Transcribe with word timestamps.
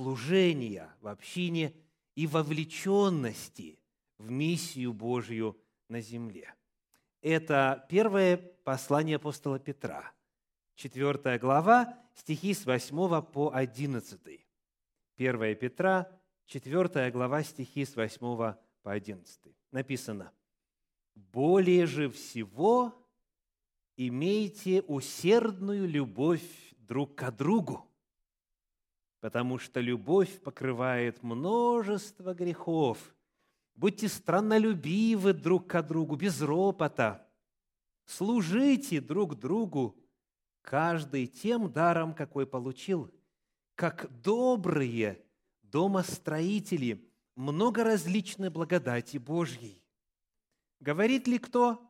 служения 0.00 0.90
в 1.02 1.08
общине 1.08 1.74
и 2.14 2.26
вовлеченности 2.26 3.78
в 4.16 4.30
миссию 4.30 4.94
Божью 4.94 5.60
на 5.88 6.00
земле. 6.00 6.54
Это 7.20 7.84
первое 7.90 8.38
послание 8.38 9.16
апостола 9.16 9.58
Петра, 9.58 10.10
4 10.76 11.38
глава, 11.38 11.98
стихи 12.14 12.54
с 12.54 12.64
8 12.64 13.20
по 13.20 13.50
11. 13.54 14.46
1 15.18 15.56
Петра, 15.56 16.10
4 16.46 17.10
глава, 17.10 17.42
стихи 17.42 17.84
с 17.84 17.94
8 17.94 18.18
по 18.18 18.56
11. 18.84 19.54
Написано, 19.70 20.32
«Более 21.14 21.84
же 21.84 22.08
всего 22.08 22.94
имейте 23.98 24.80
усердную 24.80 25.86
любовь 25.86 26.74
друг 26.78 27.16
к 27.16 27.30
другу, 27.32 27.89
потому 29.20 29.58
что 29.58 29.80
любовь 29.80 30.40
покрывает 30.40 31.22
множество 31.22 32.34
грехов. 32.34 32.98
Будьте 33.74 34.08
страннолюбивы 34.08 35.32
друг 35.32 35.66
к 35.66 35.82
другу, 35.82 36.16
без 36.16 36.40
ропота. 36.40 37.26
Служите 38.06 39.00
друг 39.00 39.38
другу, 39.38 39.96
каждый 40.62 41.26
тем 41.26 41.72
даром, 41.72 42.14
какой 42.14 42.46
получил, 42.46 43.10
как 43.74 44.10
добрые 44.22 45.22
домостроители 45.62 47.06
много 47.36 47.84
различной 47.84 48.50
благодати 48.50 49.16
Божьей. 49.18 49.82
Говорит 50.80 51.26
ли 51.28 51.38
кто? 51.38 51.80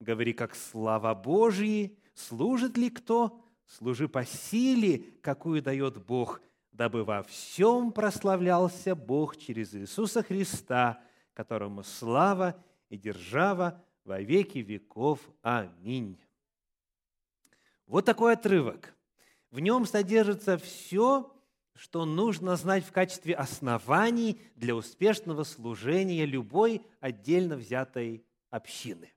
Говори, 0.00 0.32
как 0.32 0.54
слава 0.54 1.14
Божьей. 1.14 1.98
Служит 2.14 2.76
ли 2.76 2.88
кто? 2.88 3.44
Служи 3.66 4.08
по 4.08 4.24
силе, 4.24 4.98
какую 5.20 5.60
дает 5.60 6.04
Бог, 6.04 6.40
дабы 6.78 7.02
во 7.02 7.24
всем 7.24 7.90
прославлялся 7.90 8.94
Бог 8.94 9.36
через 9.36 9.74
Иисуса 9.74 10.22
Христа, 10.22 11.02
которому 11.34 11.82
слава 11.82 12.54
и 12.88 12.96
держава 12.96 13.82
во 14.04 14.20
веки 14.20 14.58
веков. 14.58 15.18
Аминь. 15.42 16.16
Вот 17.88 18.04
такой 18.04 18.34
отрывок. 18.34 18.94
В 19.50 19.58
нем 19.58 19.86
содержится 19.86 20.56
все, 20.56 21.34
что 21.74 22.04
нужно 22.04 22.54
знать 22.54 22.84
в 22.84 22.92
качестве 22.92 23.34
оснований 23.34 24.40
для 24.54 24.76
успешного 24.76 25.42
служения 25.42 26.26
любой 26.26 26.82
отдельно 27.00 27.56
взятой 27.56 28.24
общины. 28.50 29.12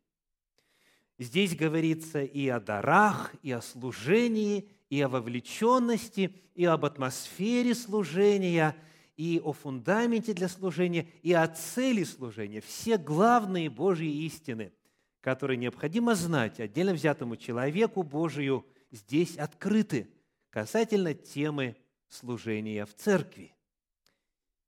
Здесь 1.19 1.55
говорится 1.55 2.23
и 2.23 2.47
о 2.47 2.59
дарах, 2.59 3.35
и 3.43 3.51
о 3.51 3.61
служении, 3.61 4.67
и 4.91 4.99
о 4.99 5.07
вовлеченности, 5.07 6.35
и 6.53 6.65
об 6.65 6.83
атмосфере 6.83 7.73
служения, 7.73 8.75
и 9.15 9.41
о 9.41 9.53
фундаменте 9.53 10.33
для 10.33 10.49
служения, 10.49 11.07
и 11.23 11.31
о 11.31 11.47
цели 11.47 12.03
служения. 12.03 12.59
Все 12.59 12.97
главные 12.97 13.69
Божьи 13.69 14.25
истины, 14.25 14.73
которые 15.21 15.55
необходимо 15.55 16.13
знать 16.13 16.59
отдельно 16.59 16.93
взятому 16.93 17.37
человеку 17.37 18.03
Божию, 18.03 18.65
здесь 18.91 19.37
открыты 19.37 20.11
касательно 20.49 21.13
темы 21.13 21.77
служения 22.09 22.85
в 22.85 22.93
церкви. 22.93 23.55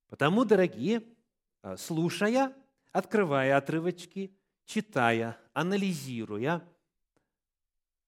Потому, 0.08 0.46
дорогие, 0.46 1.04
а, 1.62 1.76
слушая, 1.76 2.54
открывая 2.94 3.58
отрывочки, 3.58 4.34
читая, 4.64 5.38
анализируя, 5.52 6.64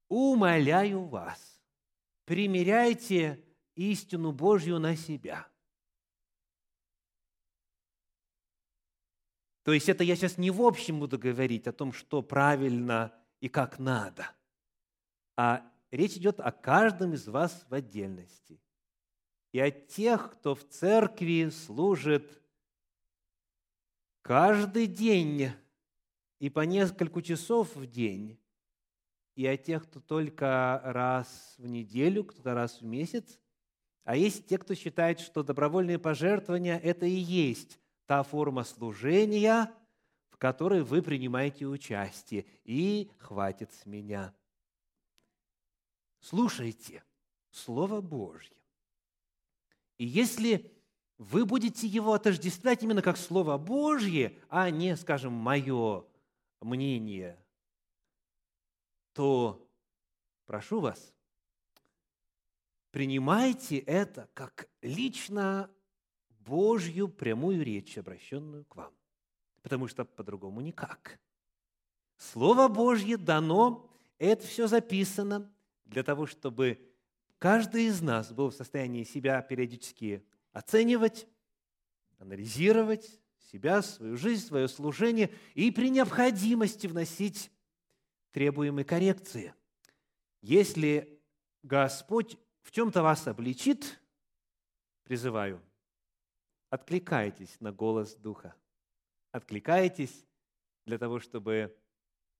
умоляю 0.08 1.04
вас, 1.04 1.55
примеряйте 2.26 3.44
истину 3.76 4.32
Божью 4.32 4.80
на 4.80 4.96
себя. 4.96 5.48
То 9.64 9.74
есть 9.74 9.90
это 9.90 10.04
я 10.04 10.16
сейчас 10.16 10.38
не 10.38 10.52
в 10.52 10.62
общем 10.62 11.00
буду 11.00 11.18
говорить 11.18 11.68
о 11.68 11.74
том, 11.74 11.92
что 11.92 12.22
правильно 12.22 13.12
и 13.40 13.50
как 13.50 13.80
надо, 13.80 14.32
а 15.36 15.68
речь 15.90 16.18
идет 16.18 16.40
о 16.40 16.52
каждом 16.52 17.14
из 17.14 17.28
вас 17.28 17.66
в 17.68 17.74
отдельности 17.74 18.62
и 19.52 19.60
о 19.60 19.72
тех, 19.72 20.34
кто 20.34 20.54
в 20.54 20.68
церкви 20.68 21.50
служит 21.50 22.42
каждый 24.22 24.86
день 24.86 25.52
и 26.40 26.50
по 26.50 26.62
несколько 26.62 27.22
часов 27.22 27.76
в 27.76 27.88
день, 27.88 28.40
и 29.36 29.46
о 29.46 29.58
тех, 29.58 29.84
кто 29.84 30.00
только 30.00 30.82
раз 30.84 31.56
в 31.58 31.68
неделю, 31.68 32.24
кто-то 32.24 32.54
раз 32.54 32.82
в 32.82 32.86
месяц, 32.86 33.40
а 34.04 34.16
есть 34.16 34.48
те, 34.48 34.58
кто 34.58 34.76
считает, 34.76 35.20
что 35.20 35.44
добровольные 35.44 36.00
пожертвования– 36.00 36.78
это 36.84 37.06
и 37.06 37.16
есть 37.16 37.80
та 38.06 38.24
форма 38.24 38.64
служения, 38.64 39.72
в 40.30 40.38
которой 40.38 40.84
вы 40.84 41.02
принимаете 41.02 41.66
участие, 41.66 42.46
и 42.64 43.12
хватит 43.18 43.74
с 43.74 43.86
меня. 43.86 44.34
Слушайте 46.20 47.04
Слово 47.52 48.02
Божье. 48.02 48.56
И 49.98 50.06
если 50.06 50.72
вы 51.18 51.46
будете 51.46 51.88
его 51.88 52.14
отождествлять 52.14 52.84
именно 52.84 53.02
как 53.02 53.18
Слово 53.18 53.58
Божье, 53.58 54.38
а 54.50 54.70
не, 54.70 54.96
скажем, 54.98 55.34
мое 55.34 56.06
мнение, 56.62 57.40
то 59.16 59.66
прошу 60.46 60.82
вас, 60.82 61.14
принимайте 62.92 63.78
это 63.78 64.30
как 64.34 64.70
лично 64.82 65.72
Божью 66.42 67.08
прямую 67.08 67.64
речь, 67.64 67.98
обращенную 67.98 68.66
к 68.66 68.76
вам. 68.76 68.94
Потому 69.64 69.88
что 69.88 70.04
по-другому 70.04 70.60
никак. 70.60 71.18
Слово 72.18 72.68
Божье 72.68 73.16
дано, 73.16 73.90
это 74.20 74.46
все 74.46 74.68
записано 74.68 75.50
для 75.86 76.04
того, 76.04 76.26
чтобы 76.26 76.94
каждый 77.40 77.86
из 77.86 78.02
нас 78.02 78.34
был 78.34 78.50
в 78.50 78.56
состоянии 78.56 79.06
себя 79.06 79.42
периодически 79.42 80.26
оценивать, 80.52 81.26
анализировать 82.20 83.22
себя, 83.50 83.82
свою 83.82 84.18
жизнь, 84.18 84.46
свое 84.46 84.68
служение 84.68 85.32
и 85.54 85.72
при 85.72 85.90
необходимости 85.90 86.88
вносить 86.88 87.50
требуемые 88.36 88.84
коррекции. 88.84 89.54
Если 90.42 91.22
Господь 91.64 92.38
в 92.64 92.72
чем-то 92.72 93.02
вас 93.02 93.26
обличит, 93.30 93.98
призываю, 95.04 95.62
откликайтесь 96.70 97.56
на 97.62 97.72
голос 97.72 98.14
Духа. 98.16 98.54
Откликайтесь 99.32 100.26
для 100.86 100.98
того, 100.98 101.22
чтобы 101.22 101.74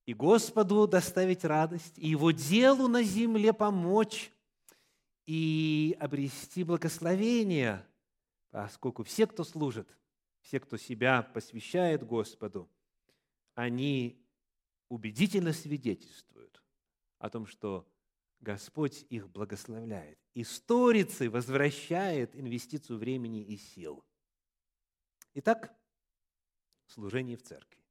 и 0.06 0.14
Господу 0.14 0.86
доставить 0.86 1.46
радость, 1.46 1.98
и 1.98 2.10
Его 2.10 2.32
делу 2.32 2.90
на 2.90 3.02
земле 3.02 3.54
помочь, 3.54 4.34
и 5.26 5.96
обрести 5.98 6.66
благословение, 6.66 7.88
поскольку 8.50 9.04
все, 9.04 9.28
кто 9.28 9.46
служит, 9.46 9.88
все, 10.42 10.60
кто 10.60 10.76
себя 10.76 11.22
посвящает 11.22 12.06
Господу, 12.06 12.70
они 13.54 14.25
убедительно 14.90 15.54
свидетельствуют 15.54 16.62
о 17.20 17.30
том, 17.30 17.46
что 17.46 17.88
Господь 18.40 19.06
их 19.10 19.30
благословляет. 19.30 20.20
И 20.34 20.44
возвращает 21.30 22.36
инвестицию 22.36 23.00
времени 23.00 23.44
и 23.44 23.58
сил. 23.58 24.04
Итак, 25.34 25.76
служение 26.88 27.38
в 27.38 27.44
церкви. 27.44 27.84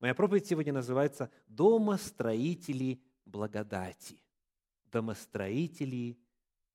Моя 0.00 0.14
проповедь 0.14 0.46
сегодня 0.46 0.72
называется 0.72 1.30
«Домостроители 1.46 3.02
благодати». 3.24 4.20
Домостроители 4.86 6.18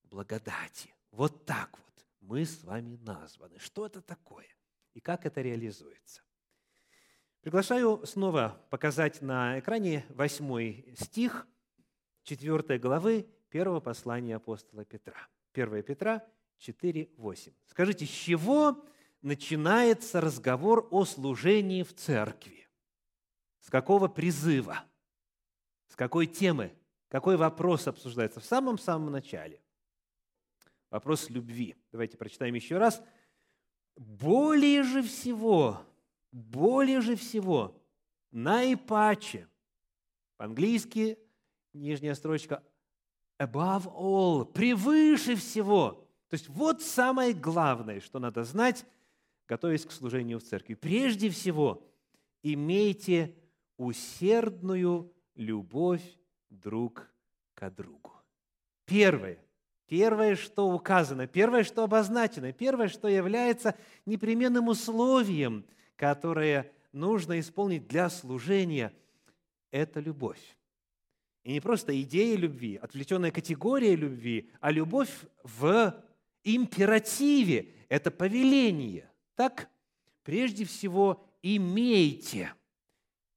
благодати. 0.03 0.95
Вот 1.11 1.45
так 1.45 1.77
вот 1.77 2.05
мы 2.21 2.45
с 2.45 2.63
вами 2.63 2.95
названы. 2.95 3.59
Что 3.59 3.85
это 3.85 4.01
такое 4.01 4.47
и 4.93 4.99
как 4.99 5.25
это 5.25 5.41
реализуется? 5.41 6.23
Приглашаю 7.41 8.05
снова 8.05 8.61
показать 8.69 9.21
на 9.21 9.59
экране 9.59 10.05
восьмой 10.09 10.93
стих 10.99 11.47
4 12.23 12.77
главы 12.79 13.27
первого 13.49 13.79
послания 13.79 14.35
апостола 14.35 14.83
Петра. 14.83 15.27
1 15.53 15.83
Петра 15.83 16.25
4, 16.57 17.11
8. 17.15 17.53
Скажите, 17.67 18.05
с 18.05 18.09
чего 18.09 18.83
начинается 19.21 20.19
разговор 20.19 20.87
о 20.91 21.05
служении 21.05 21.83
в 21.83 21.93
церкви? 21.93 22.67
С 23.59 23.69
какого 23.69 24.07
призыва? 24.07 24.83
С 25.87 25.95
какой 25.95 26.25
темы? 26.25 26.73
Какой 27.07 27.37
вопрос 27.37 27.87
обсуждается 27.87 28.39
в 28.39 28.45
самом-самом 28.45 29.11
начале? 29.11 29.61
Вопрос 30.89 31.29
любви. 31.29 31.75
Давайте 31.91 32.17
прочитаем 32.17 32.55
еще 32.55 32.77
раз. 32.77 33.01
Более 33.95 34.83
же 34.83 35.01
всего, 35.01 35.81
более 36.31 37.01
же 37.01 37.15
всего, 37.15 37.81
наипаче, 38.31 39.47
по-английски 40.37 41.17
нижняя 41.73 42.15
строчка, 42.15 42.63
above 43.39 43.85
all, 43.85 44.45
превыше 44.45 45.35
всего, 45.35 46.03
То 46.29 46.33
есть 46.33 46.49
вот 46.49 46.81
самое 46.81 47.33
главное, 47.33 48.01
что 48.01 48.19
надо 48.19 48.43
знать, 48.43 48.85
готовясь 49.47 49.85
к 49.85 49.91
служению 49.91 50.39
в 50.39 50.43
церкви. 50.43 50.73
Прежде 50.73 51.29
всего, 51.29 51.87
имейте 52.43 53.33
усердную 53.77 55.13
любовь 55.35 56.03
друг 56.49 57.09
к 57.53 57.69
другу. 57.69 58.11
Первое. 58.85 59.37
Первое, 59.87 60.35
что 60.35 60.69
указано, 60.69 61.27
первое, 61.27 61.63
что 61.63 61.85
обозначено, 61.85 62.51
первое, 62.51 62.89
что 62.89 63.07
является 63.07 63.73
непременным 64.05 64.67
условием, 64.67 65.65
которое 65.97 66.71
нужно 66.93 67.39
исполнить 67.39 67.87
для 67.87 68.09
служения, 68.09 68.93
это 69.71 69.99
любовь. 69.99 70.39
И 71.43 71.51
не 71.51 71.59
просто 71.59 71.99
идея 72.01 72.37
любви, 72.37 72.77
отвлеченная 72.77 73.31
категория 73.31 73.95
любви, 73.95 74.49
а 74.61 74.71
любовь 74.71 75.11
в 75.43 76.03
императиве. 76.43 77.73
Это 77.89 78.11
повеление. 78.11 79.09
Так, 79.35 79.69
прежде 80.23 80.65
всего, 80.65 81.25
имейте, 81.41 82.53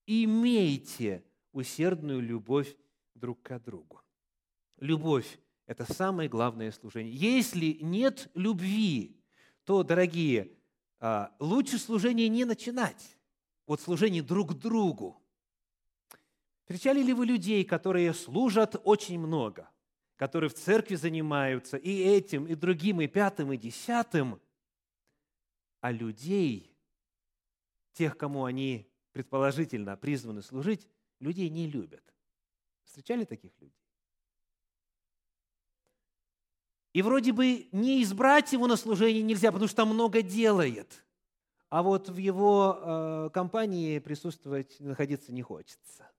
имейте 0.07 1.25
усердную 1.53 2.21
любовь 2.21 2.77
друг 3.15 3.43
к 3.43 3.59
другу. 3.61 4.01
Любовь– 4.79 5.39
это 5.67 5.91
самое 5.93 6.29
главное 6.29 6.73
служение. 6.73 7.15
Если 7.15 7.79
нет 7.81 8.29
любви, 8.35 9.17
то, 9.65 9.83
дорогие, 9.83 10.51
лучше 11.39 11.79
служение 11.79 12.29
не 12.29 12.45
начинать. 12.45 13.17
Вот 13.67 13.81
служение 13.81 14.23
друг 14.23 14.55
другу. 14.55 15.21
Встречали 16.61 17.03
ли 17.03 17.13
вы 17.13 17.27
людей, 17.27 17.65
которые 17.65 18.13
служат 18.15 18.81
очень 18.85 19.19
много, 19.19 19.69
которые 20.17 20.51
в 20.51 20.55
церкви 20.55 20.97
занимаются 20.97 21.77
и 21.77 21.99
этим, 21.99 22.47
и 22.47 22.55
другим, 22.55 23.01
и 23.01 23.07
пятым, 23.07 23.53
и 23.53 23.57
десятым, 23.57 24.41
а 25.81 25.91
людей, 25.91 26.71
тех, 27.93 28.17
кому 28.17 28.45
они 28.45 28.87
предположительно 29.13 29.97
призваны 29.97 30.43
служить, 30.43 30.87
людей 31.19 31.49
не 31.49 31.67
любят. 31.67 32.05
Встречали 32.85 33.25
таких 33.25 33.53
людей? 33.61 33.80
И 36.93 37.03
вроде 37.03 37.33
бы 37.33 37.69
не 37.73 38.03
избрать 38.03 38.53
его 38.53 38.67
на 38.67 38.77
служение 38.77 39.23
нельзя, 39.23 39.53
потому 39.53 39.69
что 39.69 39.87
много 39.87 40.23
делает. 40.23 41.05
А 41.69 41.83
вот 41.83 42.09
в 42.09 42.17
его 42.17 42.79
э, 42.81 43.31
компании 43.33 44.01
присутствовать, 44.01 44.81
находиться 44.81 45.33
не 45.33 45.43
хочется. 45.43 46.11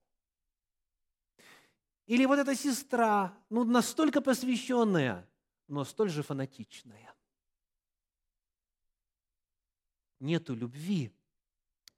Или 2.06 2.24
вот 2.24 2.38
эта 2.38 2.54
сестра, 2.54 3.36
ну, 3.50 3.64
настолько 3.64 4.22
посвященная, 4.22 5.28
но 5.68 5.84
столь 5.84 6.08
же 6.08 6.22
фанатичная. 6.22 7.14
Нету 10.20 10.54
любви, 10.54 11.12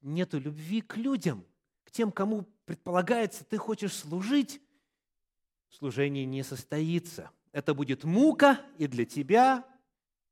нету 0.01 0.39
любви 0.39 0.81
к 0.81 0.97
людям, 0.97 1.45
к 1.85 1.91
тем, 1.91 2.11
кому 2.11 2.43
предполагается, 2.65 3.45
ты 3.45 3.57
хочешь 3.57 3.93
служить, 3.93 4.61
служение 5.69 6.25
не 6.25 6.43
состоится. 6.43 7.31
Это 7.55 7.73
будет 7.73 8.03
мука 8.03 8.61
и 8.77 8.85
для 8.85 9.05
тебя, 9.05 9.65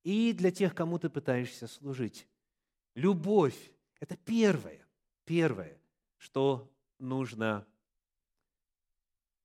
и 0.04 0.34
для 0.34 0.52
тех, 0.52 0.76
кому 0.76 1.00
ты 1.00 1.10
пытаешься 1.10 1.68
служить. 1.68 2.28
Любовь– 2.96 3.72
это 4.02 4.18
первое, 4.18 4.86
первое, 5.24 5.80
что 6.18 6.70
нужно 7.00 7.66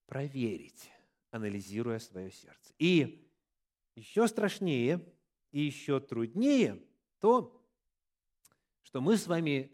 проверить, 0.06 0.90
анализируя 1.30 2.00
свое 2.00 2.32
сердце. 2.32 2.74
И 2.80 3.30
еще 3.94 4.26
страшнее 4.26 5.00
и 5.52 5.60
еще 5.60 6.00
труднее 6.00 6.82
то, 7.20 7.64
что 8.82 9.00
мы 9.00 9.16
с 9.16 9.28
вами 9.28 9.72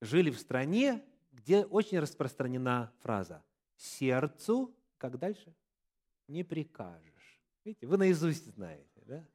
жили 0.00 0.32
в 0.32 0.38
стране, 0.40 1.04
где 1.30 1.64
очень 1.64 2.00
распространена 2.00 2.92
фраза 3.02 3.44
«сердцу», 3.76 4.76
как 4.98 5.16
дальше? 5.16 5.54
«Не 6.28 6.44
прикажешь». 6.44 7.42
Видите, 7.64 7.86
вы 7.86 7.96
наизусть 7.96 8.46
знаете, 8.54 9.02
да? 9.06 9.26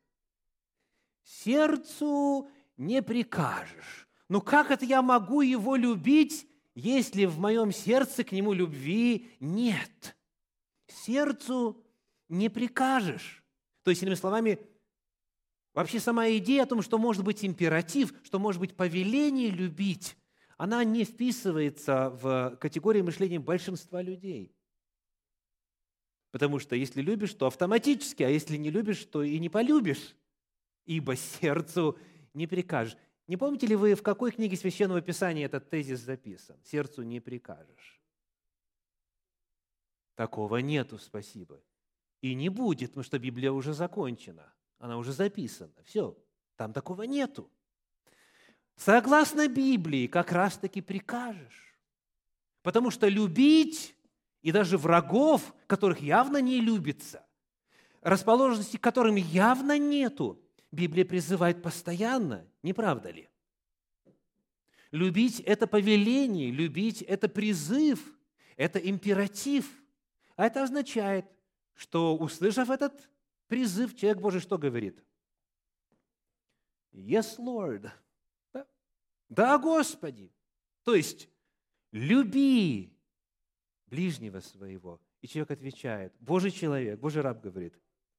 «Сердцу 1.23 2.49
не 2.77 3.01
прикажешь». 3.01 4.07
Ну 4.29 4.41
как 4.41 4.69
это 4.69 4.85
я 4.85 5.01
могу 5.01 5.41
его 5.41 5.75
любить, 5.75 6.47
если 6.75 7.25
в 7.25 7.39
моем 7.39 7.71
сердце 7.71 8.23
к 8.23 8.31
нему 8.31 8.53
любви 8.53 9.35
нет. 9.39 10.15
Сердцу 10.87 11.83
не 12.29 12.49
прикажешь. 12.49 13.43
То 13.83 13.89
есть, 13.89 14.03
иными 14.03 14.15
словами, 14.15 14.59
вообще 15.73 15.99
сама 15.99 16.29
идея 16.29 16.63
о 16.63 16.67
том, 16.67 16.81
что 16.83 16.99
может 16.99 17.23
быть 17.23 17.43
императив, 17.43 18.13
что 18.23 18.37
может 18.37 18.59
быть 18.59 18.75
повеление 18.75 19.49
любить, 19.49 20.15
она 20.57 20.83
не 20.83 21.05
вписывается 21.05 22.09
в 22.09 22.57
категории 22.57 23.01
мышления 23.01 23.39
большинства 23.39 24.01
людей. 24.01 24.55
Потому 26.31 26.59
что 26.59 26.75
если 26.75 27.01
любишь, 27.01 27.33
то 27.33 27.47
автоматически, 27.47 28.23
а 28.23 28.29
если 28.29 28.57
не 28.57 28.69
любишь, 28.69 29.03
то 29.05 29.23
и 29.23 29.39
не 29.39 29.49
полюбишь, 29.49 30.15
ибо 30.85 31.15
сердцу 31.15 31.97
не 32.33 32.45
прикажешь. 32.45 32.97
Не 33.27 33.37
помните 33.37 33.67
ли 33.67 33.75
вы, 33.75 33.95
в 33.95 34.03
какой 34.03 34.31
книге 34.31 34.57
Священного 34.57 35.01
Писания 35.01 35.45
этот 35.45 35.69
тезис 35.69 35.99
записан? 35.99 36.57
«Сердцу 36.63 37.03
не 37.03 37.19
прикажешь». 37.19 38.01
Такого 40.15 40.57
нету, 40.57 40.97
спасибо. 40.97 41.61
И 42.21 42.33
не 42.33 42.49
будет, 42.49 42.89
потому 42.89 43.03
что 43.03 43.19
Библия 43.19 43.51
уже 43.51 43.73
закончена. 43.73 44.51
Она 44.79 44.97
уже 44.97 45.13
записана. 45.13 45.75
Все, 45.83 46.17
там 46.55 46.73
такого 46.73 47.03
нету. 47.03 47.51
Согласно 48.75 49.47
Библии, 49.47 50.07
как 50.07 50.31
раз-таки 50.31 50.81
прикажешь. 50.81 51.79
Потому 52.63 52.91
что 52.91 53.07
любить 53.07 53.95
и 54.41 54.51
даже 54.51 54.77
врагов, 54.77 55.53
которых 55.67 55.99
явно 56.01 56.41
не 56.41 56.61
любится, 56.61 57.25
расположенности 58.01 58.77
к 58.77 58.81
которым 58.81 59.15
явно 59.15 59.77
нету, 59.77 60.41
Библия 60.71 61.05
призывает 61.05 61.61
постоянно, 61.61 62.47
не 62.63 62.73
правда 62.73 63.09
ли? 63.09 63.29
Любить– 64.91 65.39
это 65.45 65.67
повеление, 65.67 66.51
любить– 66.51 67.01
это 67.07 67.29
призыв, 67.29 68.17
это 68.55 68.79
императив. 68.79 69.69
А 70.35 70.45
это 70.45 70.63
означает, 70.63 71.25
что, 71.75 72.17
услышав 72.17 72.69
этот 72.69 73.09
призыв, 73.47 73.95
человек 73.95 74.19
Божий 74.19 74.41
что 74.41 74.57
говорит? 74.57 75.03
Yes, 76.91 77.37
Lord. 77.37 77.91
Да, 78.51 78.67
да 79.29 79.57
Господи. 79.59 80.31
То 80.83 80.95
есть, 80.95 81.29
люби 81.91 82.98
ближнего 83.89 84.39
своего. 84.39 85.01
И 85.21 85.27
человек 85.27 85.51
отвечает, 85.51 86.13
Божий 86.19 86.51
человек, 86.51 86.99
Божий 86.99 87.21
раб 87.21 87.41
говорит, 87.41 87.73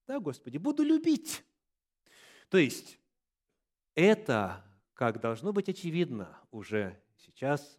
да, 0.07 0.19
Господи, 0.19 0.59
буду 0.59 0.83
любить. 0.83 1.45
То 2.49 2.59
есть 2.59 2.99
это, 3.95 4.65
как 4.95 5.21
должно 5.21 5.53
быть 5.53 5.69
очевидно 5.69 6.37
уже 6.51 7.01
сейчас, 7.17 7.79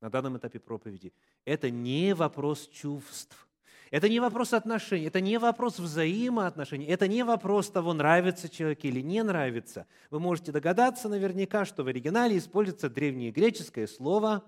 на 0.00 0.10
данном 0.10 0.36
этапе 0.36 0.58
проповеди, 0.58 1.12
это 1.44 1.70
не 1.70 2.14
вопрос 2.14 2.68
чувств, 2.68 3.48
это 3.90 4.08
не 4.08 4.20
вопрос 4.20 4.52
отношений, 4.52 5.06
это 5.06 5.20
не 5.20 5.38
вопрос 5.38 5.78
взаимоотношений, 5.78 6.86
это 6.86 7.08
не 7.08 7.24
вопрос 7.24 7.70
того, 7.70 7.92
нравится 7.92 8.48
человек 8.48 8.84
или 8.84 9.00
не 9.00 9.22
нравится. 9.22 9.86
Вы 10.10 10.20
можете 10.20 10.52
догадаться 10.52 11.08
наверняка, 11.08 11.64
что 11.64 11.82
в 11.82 11.88
оригинале 11.88 12.38
используется 12.38 12.88
древнегреческое 12.88 13.86
слово 13.86 14.44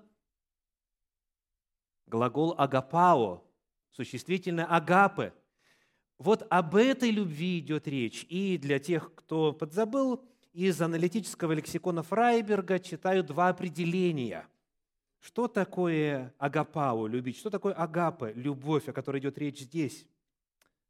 глагол 2.13 2.55
агапао, 2.59 3.43
существительное 3.91 4.67
агапе– 4.67 5.33
вот 6.23 6.47
об 6.51 6.77
этой 6.77 7.11
любви 7.11 7.59
идет 7.59 7.89
речь. 7.89 8.25
И 8.29 8.57
для 8.57 8.79
тех, 8.79 9.13
кто 9.13 9.53
подзабыл, 9.53 10.25
из 10.53 10.81
аналитического 10.81 11.51
лексикона 11.51 12.05
Фрайберга 12.05 12.79
читаю 12.79 13.25
два 13.25 13.49
определения. 13.49 14.47
Что 15.19 15.49
такое 15.49 16.33
агапау, 16.39 17.09
любить? 17.09 17.39
Что 17.39 17.51
такое 17.51 17.75
агапе, 17.75 18.33
любовь, 18.35 18.89
о 18.89 18.93
которой 18.93 19.21
идет 19.21 19.37
речь 19.37 19.63
здесь? 19.63 20.07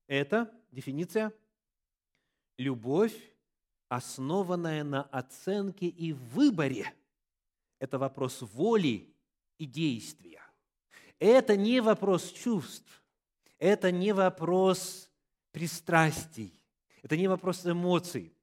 Это 0.07 0.53
дефиниция– 0.71 1.33
любовь, 2.59 3.17
основанная 3.89 4.85
на 4.85 5.03
оценке 5.05 5.87
и 5.87 6.13
выборе. 6.13 6.93
Это 7.79 7.99
вопрос 7.99 8.43
воли 8.43 9.15
и 9.57 9.65
действия. 9.65 10.42
Это 11.23 11.57
не 11.57 11.81
вопрос 11.81 12.33
чувств, 12.33 13.01
это 13.61 13.93
не 13.93 14.13
вопрос 14.13 15.09
пристрастий. 15.53 16.61
Это 17.01 17.17
не 17.17 17.29
вопрос 17.29 17.65
эмоций. 17.65 18.37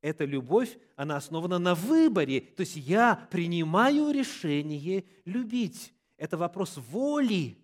Эта 0.00 0.24
любовь, 0.24 0.78
она 0.96 1.18
основана 1.18 1.58
на 1.58 1.74
выборе. 1.74 2.40
То 2.40 2.62
есть 2.62 2.76
я 2.76 3.16
принимаю 3.30 4.12
решение 4.12 5.04
любить. 5.26 5.92
Это 6.16 6.38
вопрос 6.38 6.78
воли. 6.78 7.58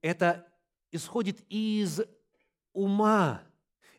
Это 0.00 0.44
исходит 0.90 1.40
из 1.48 2.00
ума. 2.72 3.42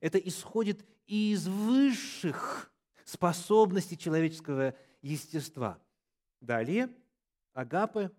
Это 0.01 0.17
исходит 0.17 0.85
из 1.07 1.47
высших 1.47 2.69
способностей 3.05 3.97
человеческого 3.97 4.75
естества. 5.01 5.79
Далее, 6.41 6.89
агапы, 7.53 8.11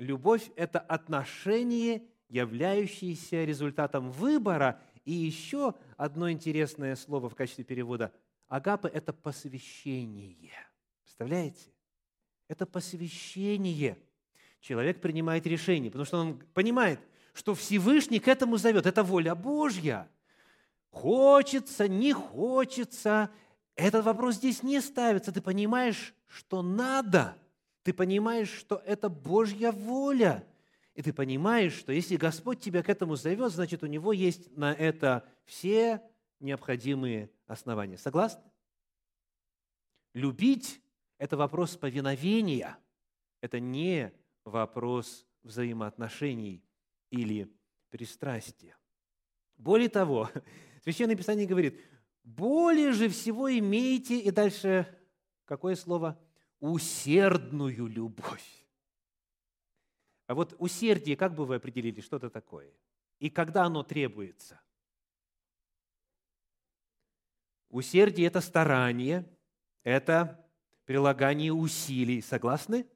любовь– 0.00 0.50
это 0.56 0.80
отношение, 0.80 2.02
являющееся 2.28 3.44
результатом 3.44 4.10
выбора. 4.10 4.80
И 5.04 5.12
еще 5.12 5.74
одно 5.96 6.30
интересное 6.30 6.96
слово 6.96 7.28
в 7.28 7.34
качестве 7.34 7.64
перевода– 7.64 8.12
агапы– 8.48 8.88
это 8.92 9.12
посвящение. 9.12 10.54
Представляете? 11.02 11.70
Это 12.48 12.66
посвящение. 12.66 13.96
Человек 14.60 15.00
принимает 15.00 15.46
решение, 15.46 15.90
потому 15.90 16.04
что 16.04 16.18
он 16.18 16.38
понимает, 16.54 16.98
что 17.32 17.54
Всевышний 17.54 18.18
к 18.18 18.28
этому 18.28 18.56
зовет. 18.56 18.86
Это 18.86 19.02
воля 19.02 19.34
Божья. 19.34 20.08
Хочется, 20.90 21.86
не 21.86 22.12
хочется, 22.12 23.30
этот 23.76 24.04
вопрос 24.04 24.34
здесь 24.36 24.62
не 24.62 24.80
ставится. 24.80 25.30
Ты 25.30 25.40
понимаешь, 25.40 26.12
что 26.26 26.62
надо. 26.62 27.36
Ты 27.82 27.92
понимаешь, 27.92 28.50
что 28.50 28.82
это 28.84 29.08
Божья 29.08 29.72
воля. 29.72 30.46
И 30.94 31.02
ты 31.02 31.12
понимаешь, 31.12 31.72
что 31.72 31.92
если 31.92 32.16
Господь 32.16 32.60
тебя 32.60 32.82
к 32.82 32.88
этому 32.88 33.16
зовет, 33.16 33.52
значит, 33.52 33.82
у 33.82 33.86
Него 33.86 34.12
есть 34.12 34.54
на 34.56 34.72
это 34.72 35.26
все 35.44 36.02
необходимые 36.40 37.30
основания. 37.46 37.96
Согласны? 37.96 38.42
Любить– 40.12 40.82
это 41.18 41.36
вопрос 41.36 41.76
повиновения. 41.76 42.76
Это 43.40 43.60
не 43.60 44.12
вопрос 44.44 45.26
взаимоотношений 45.42 46.62
или 47.10 47.50
пристрастия. 47.90 48.76
Более 49.56 49.88
того, 49.88 50.30
Священное 50.82 51.16
Писание 51.16 51.46
говорит, 51.46 51.80
более 52.24 52.92
же 52.92 53.08
всего 53.08 53.50
имейте, 53.50 54.18
и 54.18 54.30
дальше 54.30 54.86
какое 55.44 55.74
слово? 55.76 56.18
Усердную 56.60 57.86
любовь. 57.86 58.64
А 60.26 60.34
вот 60.34 60.54
усердие, 60.58 61.16
как 61.16 61.34
бы 61.34 61.44
вы 61.44 61.56
определили, 61.56 62.00
что 62.00 62.16
это 62.16 62.30
такое? 62.30 62.72
И 63.18 63.30
когда 63.30 63.64
оно 63.64 63.82
требуется? 63.82 64.60
Усердие– 67.68 68.26
это 68.28 68.40
старание, 68.40 69.28
это 69.82 70.48
прилагание 70.84 71.52
усилий. 71.52 72.20
Согласны? 72.20 72.86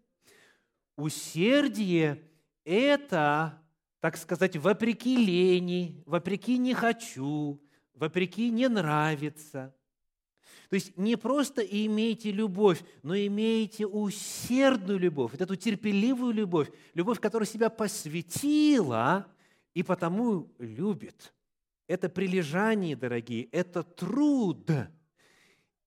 Усердие– 0.96 2.28
это, 2.64 3.62
так 4.00 4.16
сказать, 4.16 4.56
вопреки 4.56 5.16
лени, 5.16 6.02
вопреки 6.06 6.58
не 6.58 6.74
хочу, 6.74 7.60
вопреки 7.94 8.50
не 8.50 8.68
нравится. 8.68 9.74
То 10.70 10.74
есть 10.74 10.96
не 10.96 11.16
просто 11.16 11.62
имейте 11.62 12.30
любовь, 12.30 12.82
но 13.02 13.16
имейте 13.16 13.86
усердную 13.86 14.98
любовь, 14.98 15.32
вот 15.32 15.40
эту 15.40 15.56
терпеливую 15.56 16.32
любовь, 16.32 16.70
любовь, 16.94 17.20
которая 17.20 17.46
себя 17.46 17.70
посвятила 17.70 19.26
и 19.74 19.82
потому 19.82 20.52
любит. 20.58 21.34
Это 21.86 22.08
прилежание, 22.08 22.96
дорогие, 22.96 23.44
это 23.52 23.82
труд. 23.82 24.70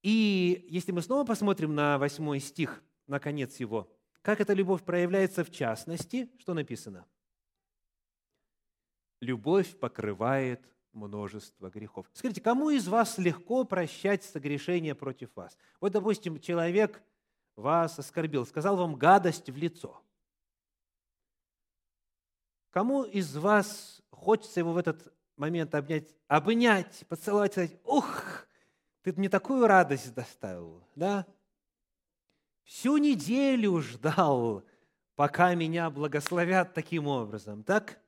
И 0.04 0.68
если 0.70 0.92
мы 0.92 1.02
снова 1.02 1.26
посмотрим 1.26 1.74
на 1.74 1.98
восьмой 1.98 2.40
стих, 2.40 2.84
на 3.08 3.20
конец 3.20 3.60
его, 3.60 3.92
как 4.22 4.42
эта 4.42 4.54
любовь 4.54 4.84
проявляется 4.84 5.44
в 5.44 5.52
частности, 5.52 6.30
что 6.38 6.54
написано? 6.54 7.06
Любовь 9.22 9.80
покрывает 9.80 10.62
множество 10.98 11.70
грехов. 11.70 12.10
Скажите, 12.14 12.42
кому 12.42 12.70
из 12.70 12.88
вас 12.88 13.18
легко 13.18 13.64
прощать 13.64 14.24
согрешения 14.24 14.96
против 14.96 15.30
вас? 15.36 15.58
Вот, 15.80 15.92
допустим, 15.92 16.40
человек 16.40 17.02
вас 17.56 17.98
оскорбил, 18.00 18.46
сказал 18.46 18.76
вам 18.76 18.96
гадость 18.96 19.50
в 19.50 19.58
лицо. 19.58 20.02
Кому 22.72 23.04
из 23.04 23.36
вас 23.36 24.02
хочется 24.12 24.60
его 24.60 24.74
в 24.74 24.78
этот 24.78 25.14
момент 25.36 25.74
обнять, 25.74 26.16
обнять, 26.28 27.06
поцеловать, 27.08 27.54
сказать, 27.54 27.80
ух, 27.84 28.48
ты 29.04 29.14
мне 29.14 29.30
такую 29.30 29.68
радость 29.68 30.14
доставил, 30.14 30.84
да? 30.96 31.26
Всю 32.64 32.98
неделю 32.98 33.80
ждал, 33.80 34.64
пока 35.16 35.56
меня 35.56 35.90
благословят 35.90 36.74
таким 36.74 37.08
образом, 37.08 37.64
так? 37.64 38.00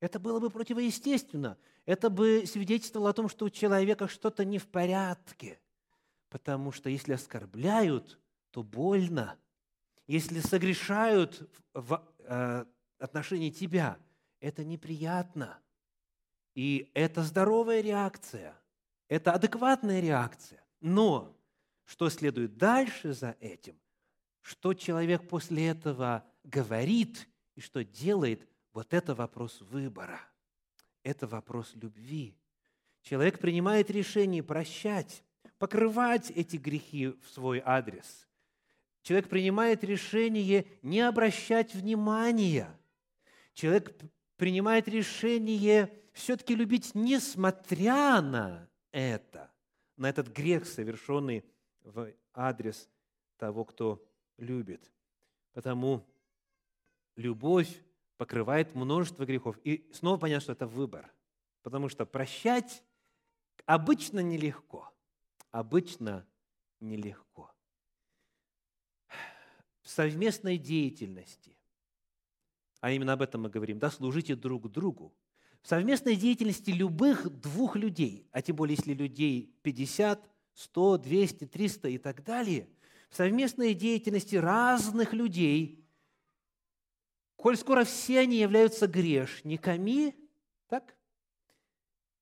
Это 0.00 0.18
было 0.18 0.40
бы 0.40 0.48
противоестественно 0.48 1.58
это 1.86 2.10
бы 2.10 2.44
свидетельствовало 2.46 3.10
о 3.10 3.14
том, 3.14 3.28
что 3.28 3.46
у 3.46 3.50
человека 3.50 4.08
что-то 4.08 4.44
не 4.44 4.58
в 4.58 4.68
порядке. 4.68 5.60
Потому 6.28 6.72
что 6.72 6.88
если 6.90 7.14
оскорбляют, 7.14 8.18
то 8.50 8.62
больно. 8.62 9.38
Если 10.06 10.40
согрешают 10.40 11.48
в 11.72 12.02
э, 12.18 12.64
отношении 12.98 13.50
тебя, 13.50 13.98
это 14.40 14.64
неприятно. 14.64 15.58
И 16.54 16.90
это 16.94 17.22
здоровая 17.22 17.80
реакция, 17.80 18.54
это 19.08 19.32
адекватная 19.32 20.00
реакция. 20.00 20.64
Но 20.80 21.36
что 21.84 22.08
следует 22.08 22.56
дальше 22.56 23.12
за 23.12 23.36
этим, 23.40 23.78
что 24.40 24.74
человек 24.74 25.28
после 25.28 25.68
этого 25.68 26.24
говорит 26.44 27.28
и 27.54 27.60
что 27.60 27.84
делает, 27.84 28.48
вот 28.72 28.94
это 28.94 29.14
вопрос 29.14 29.60
выбора 29.60 30.29
это 31.02 31.26
вопрос 31.26 31.72
любви. 31.74 32.36
Человек 33.02 33.38
принимает 33.38 33.90
решение 33.90 34.42
прощать, 34.42 35.24
покрывать 35.58 36.30
эти 36.30 36.56
грехи 36.56 37.08
в 37.08 37.28
свой 37.28 37.62
адрес. 37.64 38.28
Человек 39.02 39.28
принимает 39.28 39.82
решение 39.82 40.66
не 40.82 41.00
обращать 41.00 41.74
внимания. 41.74 42.68
Человек 43.54 43.98
принимает 44.36 44.88
решение 44.88 45.90
все-таки 46.12 46.54
любить, 46.54 46.94
несмотря 46.94 48.20
на 48.20 48.68
это, 48.92 49.50
на 49.96 50.08
этот 50.08 50.28
грех, 50.28 50.66
совершенный 50.66 51.44
в 51.82 52.12
адрес 52.34 52.88
того, 53.38 53.64
кто 53.64 54.04
любит. 54.36 54.90
Потому 55.52 56.06
любовь 57.16 57.82
покрывает 58.20 58.74
множество 58.74 59.24
грехов. 59.24 59.56
И 59.64 59.88
снова 59.94 60.18
понятно, 60.18 60.42
что 60.42 60.52
это 60.52 60.66
выбор. 60.66 61.10
Потому 61.62 61.88
что 61.88 62.04
прощать 62.04 62.84
обычно 63.64 64.20
нелегко. 64.20 64.92
Обычно 65.50 66.26
нелегко. 66.80 67.50
В 69.80 69.88
совместной 69.88 70.58
деятельности, 70.58 71.56
а 72.82 72.90
именно 72.90 73.14
об 73.14 73.22
этом 73.22 73.40
мы 73.40 73.48
говорим, 73.48 73.78
да, 73.78 73.90
служите 73.90 74.36
друг 74.36 74.70
другу. 74.70 75.14
В 75.62 75.68
совместной 75.68 76.14
деятельности 76.14 76.72
любых 76.72 77.26
двух 77.40 77.74
людей, 77.74 78.28
а 78.32 78.42
тем 78.42 78.56
более 78.56 78.76
если 78.76 78.92
людей 78.92 79.58
50, 79.62 80.22
100, 80.52 80.98
200, 80.98 81.46
300 81.46 81.88
и 81.88 81.96
так 81.96 82.22
далее, 82.22 82.68
в 83.08 83.16
совместной 83.16 83.72
деятельности 83.72 84.36
разных 84.36 85.14
людей– 85.14 85.78
коль 87.40 87.56
скоро 87.56 87.84
все 87.84 88.20
они 88.20 88.36
являются 88.36 88.86
грешниками, 88.86 90.14
так, 90.68 90.94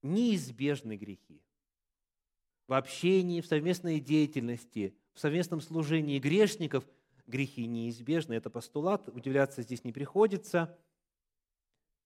неизбежны 0.02 0.96
грехи. 0.96 1.42
В 2.68 2.72
общении, 2.74 3.40
в 3.40 3.46
совместной 3.46 3.98
деятельности, 3.98 4.96
в 5.12 5.18
совместном 5.18 5.60
служении 5.60 6.20
грешников 6.20 6.84
грехи 7.26 7.66
неизбежны. 7.66 8.34
Это 8.34 8.48
постулат, 8.48 9.08
удивляться 9.08 9.62
здесь 9.62 9.84
не 9.84 9.92
приходится. 9.92 10.78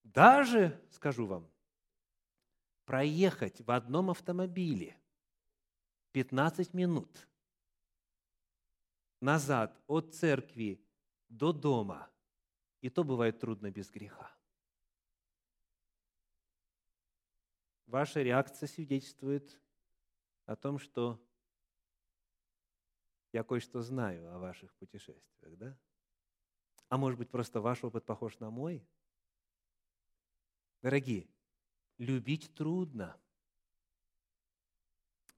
Даже, 0.05 0.81
скажу 0.91 1.27
вам, 1.27 1.51
проехать 2.87 3.61
в 3.61 3.71
одном 3.71 4.11
автомобиле 4.11 4.97
15 6.13 6.73
минут 6.73 7.29
назад 9.21 9.79
от 9.87 10.15
церкви 10.15 10.81
до 11.29 11.53
дома– 11.53 12.09
и 12.83 12.91
то 12.91 13.05
бывает 13.05 13.39
трудно 13.39 13.71
без 13.71 13.89
греха. 13.91 14.31
Ваша 17.87 18.23
реакция 18.23 18.67
свидетельствует 18.67 19.61
о 20.47 20.57
том, 20.57 20.79
что 20.79 21.25
я 23.33 23.45
кое-что 23.45 23.81
знаю 23.83 24.35
о 24.35 24.39
ваших 24.39 24.75
путешествиях, 24.75 25.57
да? 25.57 25.79
А 26.89 26.99
может 26.99 27.19
быть, 27.19 27.31
просто 27.31 27.61
ваш 27.61 27.85
опыт 27.85 28.05
похож 28.05 28.39
на 28.41 28.51
мой? 28.51 28.87
Дорогие, 30.83 31.29
любить 31.99 32.53
трудно. 32.55 33.17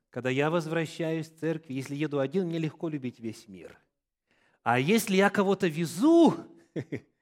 Когда 0.09 0.31
я 0.31 0.49
возвращаюсь 0.49 1.29
в 1.29 1.39
церковь, 1.39 1.71
если 1.71 1.95
еду 1.95 2.21
один, 2.21 2.47
мне 2.47 2.59
легко 2.59 2.89
любить 2.89 3.21
весь 3.21 3.47
мир. 3.49 3.79
А 4.63 4.79
если 4.79 5.17
я 5.17 5.29
кого-то 5.29 5.67
везу, 5.67 6.35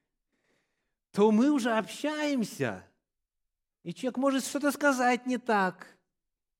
то 1.13 1.31
мы 1.31 1.51
уже 1.51 1.71
общаемся. 1.71 2.83
И 3.83 3.93
человек 3.93 4.17
может 4.17 4.43
что-то 4.43 4.71
сказать 4.71 5.25
не 5.27 5.37
так. 5.37 5.87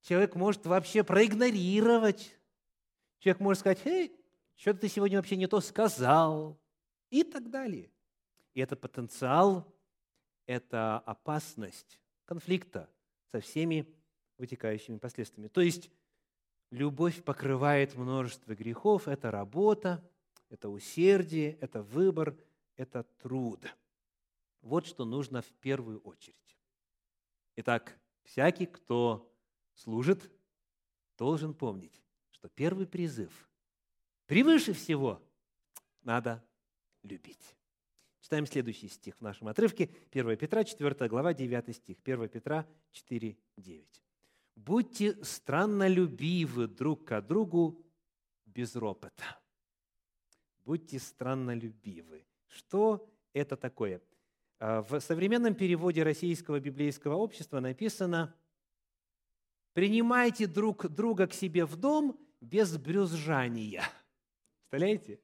Человек 0.03 0.35
может 0.35 0.65
вообще 0.65 1.03
проигнорировать. 1.03 2.35
Человек 3.19 3.39
может 3.39 3.61
сказать, 3.61 3.85
«Эй, 3.85 4.15
что 4.55 4.73
ты 4.73 4.87
сегодня 4.89 5.17
вообще 5.17 5.37
не 5.37 5.47
то 5.47 5.59
сказал?» 5.59 6.59
И 7.09 7.23
так 7.23 7.49
далее. 7.49 7.89
И 8.53 8.59
это 8.59 8.75
потенциал, 8.75 9.73
это 10.45 10.99
опасность 10.99 11.99
конфликта 12.25 12.89
со 13.31 13.39
всеми 13.39 13.87
вытекающими 14.37 14.97
последствиями. 14.99 15.47
То 15.47 15.61
есть 15.61 15.89
любовь 16.69 17.23
покрывает 17.23 17.95
множество 17.95 18.53
грехов, 18.53 19.07
это 19.07 19.31
работа, 19.31 20.07
это 20.49 20.69
усердие, 20.69 21.57
это 21.59 21.81
выбор, 21.81 22.35
это 22.75 23.03
труд. 23.21 23.59
Вот 24.63 24.87
что 24.87 25.03
нужно 25.03 25.41
в 25.41 25.51
первую 25.59 25.99
очередь. 25.99 26.57
Итак, 27.57 27.99
всякий, 28.23 28.65
кто 28.65 29.29
служит, 29.75 30.31
должен 31.17 31.53
помнить, 31.53 32.01
что 32.31 32.47
первый 32.47 32.87
призыв 32.87 33.49
превыше 34.25 34.73
всего 34.73 35.21
надо 36.01 36.43
любить. 37.03 37.55
Читаем 38.21 38.45
следующий 38.45 38.87
стих 38.87 39.17
в 39.17 39.21
нашем 39.21 39.49
отрывке. 39.49 39.89
1 40.11 40.37
Петра, 40.37 40.63
4 40.63 41.09
глава, 41.09 41.33
9 41.33 41.75
стих. 41.75 41.97
1 42.01 42.29
Петра 42.29 42.65
4, 42.93 43.37
9. 43.57 44.03
«Будьте 44.55 45.21
страннолюбивы 45.25 46.67
друг 46.67 47.03
к 47.03 47.21
другу 47.21 47.85
без 48.45 48.75
ропота». 48.77 49.41
Будьте 50.63 50.99
страннолюбивы. 50.99 52.25
Что 52.47 53.11
это 53.33 53.57
такое? 53.57 54.01
А, 54.65 54.81
в 54.81 55.01
современном 55.01 55.55
переводе 55.55 56.03
Российского 56.03 56.57
библейского 56.57 57.15
общества 57.15 57.59
написано 57.59 58.33
«Принимайте 59.73 60.47
друг 60.47 60.87
друга 60.87 61.27
к 61.27 61.33
себе 61.33 61.65
в 61.65 61.75
дом 61.75 62.17
без 62.39 62.77
брюзжания». 62.77 63.83
Представляете? 64.69 65.19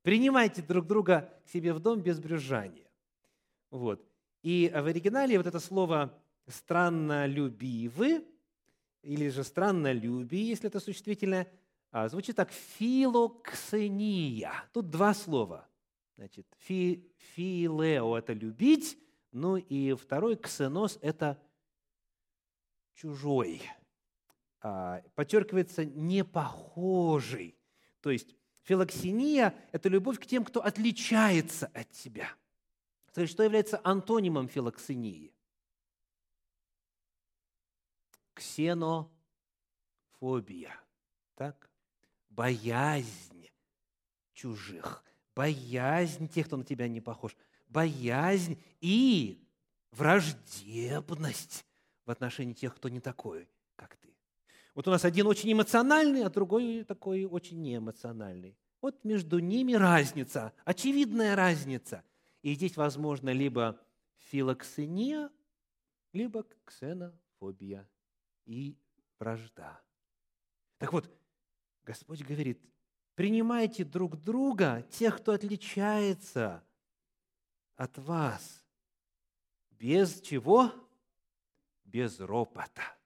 Принимайте 0.00 0.62
друг 0.62 0.86
друга 0.86 1.30
к 1.44 1.50
себе 1.50 1.74
в 1.74 1.80
дом 1.80 2.00
без 2.00 2.20
брюзжания. 2.20 2.90
Вот. 3.70 4.02
И 4.42 4.72
в 4.74 4.86
оригинале 4.86 5.36
вот 5.36 5.46
это 5.46 5.60
слово 5.60 6.18
«страннолюбивы» 6.48 8.26
или 9.02 9.28
же 9.28 9.44
«страннолюбие», 9.44 10.48
если 10.48 10.68
это 10.68 10.80
существительное, 10.80 11.52
а, 11.90 12.08
звучит 12.08 12.36
так 12.36 12.50
«филоксения». 12.50 14.54
Тут 14.72 14.88
два 14.88 15.12
слова. 15.12 15.69
Значит, 16.20 16.46
фи, 16.58 17.10
«филео»– 17.16 18.14
это 18.18 18.34
«любить», 18.34 18.98
ну 19.32 19.56
и 19.56 19.94
второй 19.94 20.36
«ксенос»– 20.36 20.98
это 21.02 21.42
«чужой». 22.92 23.62
А, 24.60 25.02
подчеркивается 25.14 25.86
«непохожий». 25.86 27.56
То 28.02 28.10
есть 28.10 28.36
Филоксения– 28.64 29.54
это 29.72 29.88
любовь 29.88 30.20
к 30.20 30.26
тем, 30.26 30.44
кто 30.44 30.62
отличается 30.62 31.68
от 31.72 31.90
тебя. 31.92 32.28
Скажите, 33.08 33.32
что 33.32 33.42
является 33.42 33.80
антонимом 33.82 34.46
филоксении? 34.46 35.32
Ксенофобия. 38.34 39.08
Так? 41.34 41.70
Боязнь 42.28 43.48
чужих. 44.34 45.02
Боязнь 45.40 46.28
тех, 46.28 46.44
кто 46.44 46.58
на 46.58 46.64
тебя 46.64 46.86
не 46.86 47.00
похож. 47.00 47.34
Боязнь 47.66 48.62
и 48.82 49.42
враждебность 49.90 51.64
в 52.04 52.10
отношении 52.10 52.52
тех, 52.52 52.76
кто 52.76 52.90
не 52.90 53.00
такой, 53.00 53.48
как 53.74 53.96
ты. 53.96 54.14
Вот 54.74 54.86
у 54.86 54.90
нас 54.90 55.06
один 55.06 55.26
очень 55.26 55.50
эмоциональный, 55.50 56.24
а 56.24 56.28
другой 56.28 56.84
такой 56.84 57.24
очень 57.24 57.62
неэмоциональный. 57.62 58.54
Вот 58.82 59.02
между 59.02 59.38
ними 59.38 59.72
разница, 59.72 60.52
очевидная 60.66 61.34
разница. 61.34 62.04
И 62.42 62.52
здесь 62.52 62.76
возможно 62.76 63.30
либо 63.30 63.80
филоксения, 64.30 65.30
либо 66.12 66.44
ксенофобия 66.66 67.88
и 68.44 68.76
вражда. 69.18 69.80
Так 70.76 70.92
вот, 70.92 71.10
Господь 71.86 72.22
говорит, 72.24 72.60
принимайте 73.20 73.84
друг 73.84 74.16
друга, 74.16 74.82
тех, 74.92 75.18
кто 75.18 75.32
отличается 75.32 76.64
от 77.76 77.98
вас. 77.98 78.64
Без 79.72 80.22
чего? 80.22 80.72
Без 81.84 82.18
ропота. 82.18 82.96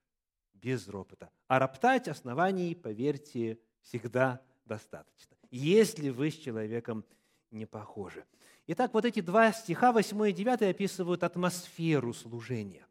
Без 0.53 0.87
ропота. 0.87 1.31
А 1.49 1.59
роптать 1.59 2.07
оснований, 2.07 2.77
поверьте, 2.77 3.59
всегда 3.81 4.41
достаточно, 4.65 5.37
если 5.51 6.11
вы 6.11 6.31
с 6.31 6.37
человеком 6.37 7.05
не 7.51 7.67
похожи. 7.67 8.25
Итак, 8.69 8.95
вот 8.95 9.05
эти 9.05 9.19
два 9.19 9.53
стиха, 9.53 9.91
8 9.91 10.29
и 10.29 10.33
9, 10.33 10.63
описывают 10.63 11.25
атмосферу 11.25 12.15
служения. 12.15 12.87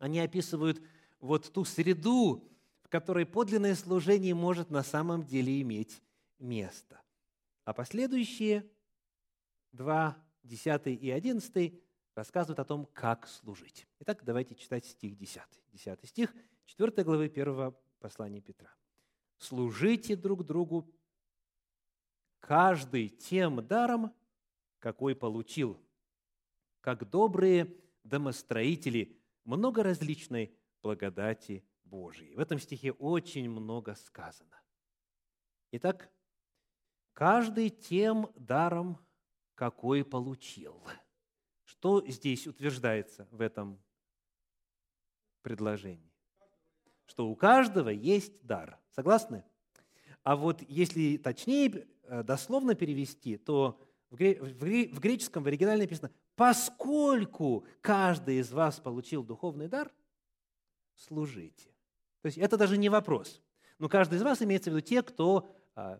Они 0.00 0.18
описывают 0.18 0.82
вот 1.20 1.52
ту 1.52 1.64
среду, 1.64 2.42
в 2.82 2.88
которой 2.88 3.24
подлинное 3.24 3.76
служение 3.76 4.34
может 4.34 4.70
на 4.70 4.82
самом 4.82 5.22
деле 5.22 5.60
иметь 5.60 6.02
место. 6.40 7.00
А 7.64 7.72
последующие 7.72 8.68
два, 9.72 10.16
10 10.42 10.86
и 10.86 11.10
11, 11.10 11.80
рассказывают 12.14 12.58
о 12.58 12.64
том, 12.64 12.86
как 12.86 13.28
служить. 13.28 13.86
Итак, 14.00 14.24
давайте 14.24 14.54
читать 14.54 14.84
стих 14.84 15.16
10. 15.16 15.42
10 15.72 16.08
стих, 16.08 16.34
4 16.66 17.04
главы 17.04 17.26
1 17.26 17.74
послания 18.00 18.40
Петра 18.40 18.74
служите 19.40 20.16
друг 20.16 20.44
другу, 20.44 20.92
каждый 22.40 23.08
тем 23.08 23.66
даром, 23.66 24.14
какой 24.78 25.16
получил, 25.16 25.80
как 26.80 27.08
добрые 27.08 27.76
домостроители 28.04 29.18
много 29.44 29.82
различной 29.82 30.54
благодати 30.82 31.64
Божией. 31.84 32.34
В 32.34 32.38
этом 32.38 32.58
стихе 32.58 32.92
очень 32.92 33.50
много 33.50 33.94
сказано. 33.94 34.60
Итак, 35.72 36.10
каждый 37.12 37.70
тем 37.70 38.30
даром, 38.36 38.98
какой 39.54 40.04
получил. 40.04 40.82
Что 41.64 42.04
здесь 42.06 42.46
утверждается 42.46 43.28
в 43.30 43.40
этом 43.40 43.80
предложении? 45.42 46.10
что 47.10 47.28
у 47.28 47.34
каждого 47.34 47.88
есть 47.88 48.40
дар. 48.46 48.78
Согласны? 48.94 49.44
А 50.22 50.36
вот 50.36 50.62
если 50.68 51.16
точнее, 51.16 51.88
э, 52.04 52.22
дословно 52.22 52.76
перевести, 52.76 53.36
то 53.36 53.80
в 54.10 54.16
греческом, 54.16 55.42
в 55.42 55.48
оригинале 55.48 55.82
написано, 55.82 56.12
поскольку 56.36 57.66
каждый 57.80 58.36
из 58.36 58.52
вас 58.52 58.78
получил 58.78 59.24
духовный 59.24 59.66
дар, 59.66 59.90
служите. 60.94 61.70
То 62.22 62.26
есть 62.26 62.38
это 62.38 62.56
даже 62.56 62.78
не 62.78 62.88
вопрос. 62.88 63.42
Но 63.78 63.88
каждый 63.88 64.18
из 64.18 64.22
вас 64.22 64.40
имеется 64.42 64.70
в 64.70 64.74
виду 64.74 64.86
те, 64.86 65.02
кто 65.02 65.52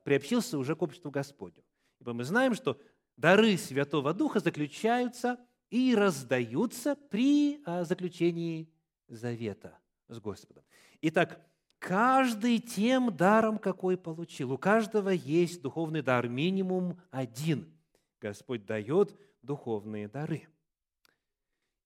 приобщился 0.04 0.59
уже 0.59 0.74
к 0.76 0.83
обществу 0.83 1.11
Господню. 1.11 1.64
Ибо 2.00 2.12
мы 2.12 2.24
знаем, 2.24 2.54
что 2.54 2.78
дары 3.16 3.56
Святого 3.56 4.14
Духа 4.14 4.40
заключаются 4.40 5.38
и 5.70 5.94
раздаются 5.94 6.96
при 6.96 7.62
а, 7.64 7.85
заключении 7.85 8.68
завета 9.09 9.78
с 10.09 10.18
Господом. 10.18 10.64
Итак, 11.02 11.40
каждый 11.78 12.59
тем 12.59 13.16
даром, 13.16 13.59
какой 13.59 13.96
получил. 13.96 14.52
У 14.52 14.59
каждого 14.59 15.11
есть 15.11 15.62
духовный 15.62 16.02
дар, 16.02 16.28
минимум 16.28 17.00
один. 17.11 17.72
Господь 18.20 18.66
дает 18.66 19.16
духовные 19.42 20.09
дары. 20.09 20.48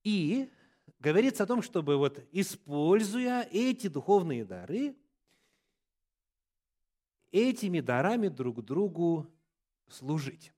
И 0.03 0.51
говорится 0.99 1.44
о 1.44 1.47
том, 1.47 1.62
чтобы 1.62 1.97
вот 1.97 2.20
используя 2.33 3.42
эти 3.51 3.88
духовные 3.88 4.44
дары, 4.44 4.97
этими 7.35 7.81
дарами 7.81 8.29
друг 8.29 8.64
другу 8.64 9.27
служить. 9.88 10.53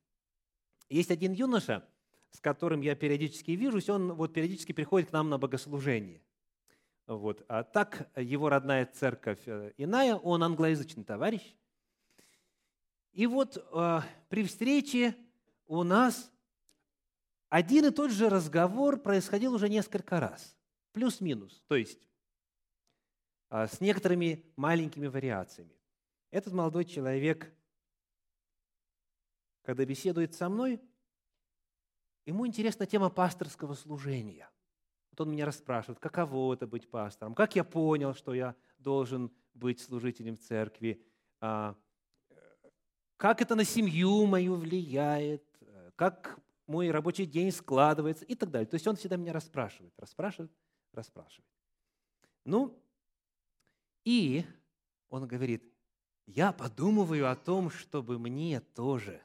Есть 0.89 1.11
один 1.11 1.33
юноша, 1.33 1.89
с 2.31 2.41
которым 2.41 2.83
я 2.83 2.95
периодически 2.95 3.53
вижусь, 3.53 3.89
он 3.89 4.13
вот 4.13 4.35
периодически 4.35 4.73
приходит 4.73 5.09
к 5.09 5.13
нам 5.13 5.31
на 5.31 5.39
богослужение. 5.39 6.23
Вот. 7.07 7.45
А 7.49 7.63
так 7.63 8.11
его 8.17 8.49
родная 8.49 8.85
церковь 8.87 9.41
э, 9.47 9.73
иная, 9.79 10.17
он 10.17 10.43
англоязычный 10.43 11.05
товарищ. 11.05 11.57
И 13.13 13.27
вот 13.27 13.57
э, 13.57 14.01
при 14.29 14.45
встрече 14.45 15.17
у 15.67 15.83
нас 15.83 16.31
один 17.49 17.87
и 17.87 17.91
тот 17.91 18.11
же 18.11 18.29
разговор 18.29 18.99
происходил 18.99 19.55
уже 19.55 19.69
несколько 19.69 20.21
раз, 20.21 20.57
плюс-минус, 20.93 21.63
то 21.69 21.77
есть 21.77 21.99
э, 23.51 23.67
с 23.67 23.81
некоторыми 23.81 24.45
маленькими 24.57 25.07
вариациями. 25.07 25.76
Этот 26.37 26.53
молодой 26.53 26.85
человек, 26.85 27.51
когда 29.63 29.87
беседует 29.87 30.35
со 30.35 30.51
мной, 30.51 30.83
ему 32.27 32.47
интересна 32.47 32.85
тема 32.85 33.09
пасторского 33.09 33.73
служения– 33.73 34.51
вот 35.17 35.27
он 35.27 35.33
меня 35.33 35.47
расспрашивает, 35.47 35.99
каково 35.99 36.53
это 36.53 36.67
быть 36.67 36.91
пастором, 36.91 37.35
как 37.35 37.57
я 37.57 37.65
понял, 37.65 38.13
что 38.13 38.35
я 38.35 38.55
должен 38.77 39.33
быть 39.55 39.81
служителем 39.81 40.37
церкви, 40.37 41.03
а, 41.41 41.75
как 43.17 43.41
это 43.41 43.55
на 43.55 43.65
семью 43.65 44.27
мою 44.27 44.57
влияет, 44.57 45.43
как 45.95 46.39
мой 46.67 46.91
рабочий 46.91 47.25
день 47.25 47.51
складывается 47.51 48.27
и 48.27 48.35
так 48.35 48.51
далее. 48.51 48.67
То 48.67 48.75
есть 48.75 48.87
он 48.87 48.97
всегда 48.97 49.17
меня 49.17 49.33
расспрашивает, 49.33 49.95
расспрашивает, 49.99 50.53
расспрашивает. 50.93 51.49
Ну, 52.45 52.79
и 54.05 54.45
он 55.09 55.27
говорит, 55.27 55.65
я 56.27 56.53
подумываю 56.53 57.31
о 57.31 57.37
том, 57.37 57.71
чтобы 57.71 58.19
мне 58.19 58.61
тоже 58.61 59.23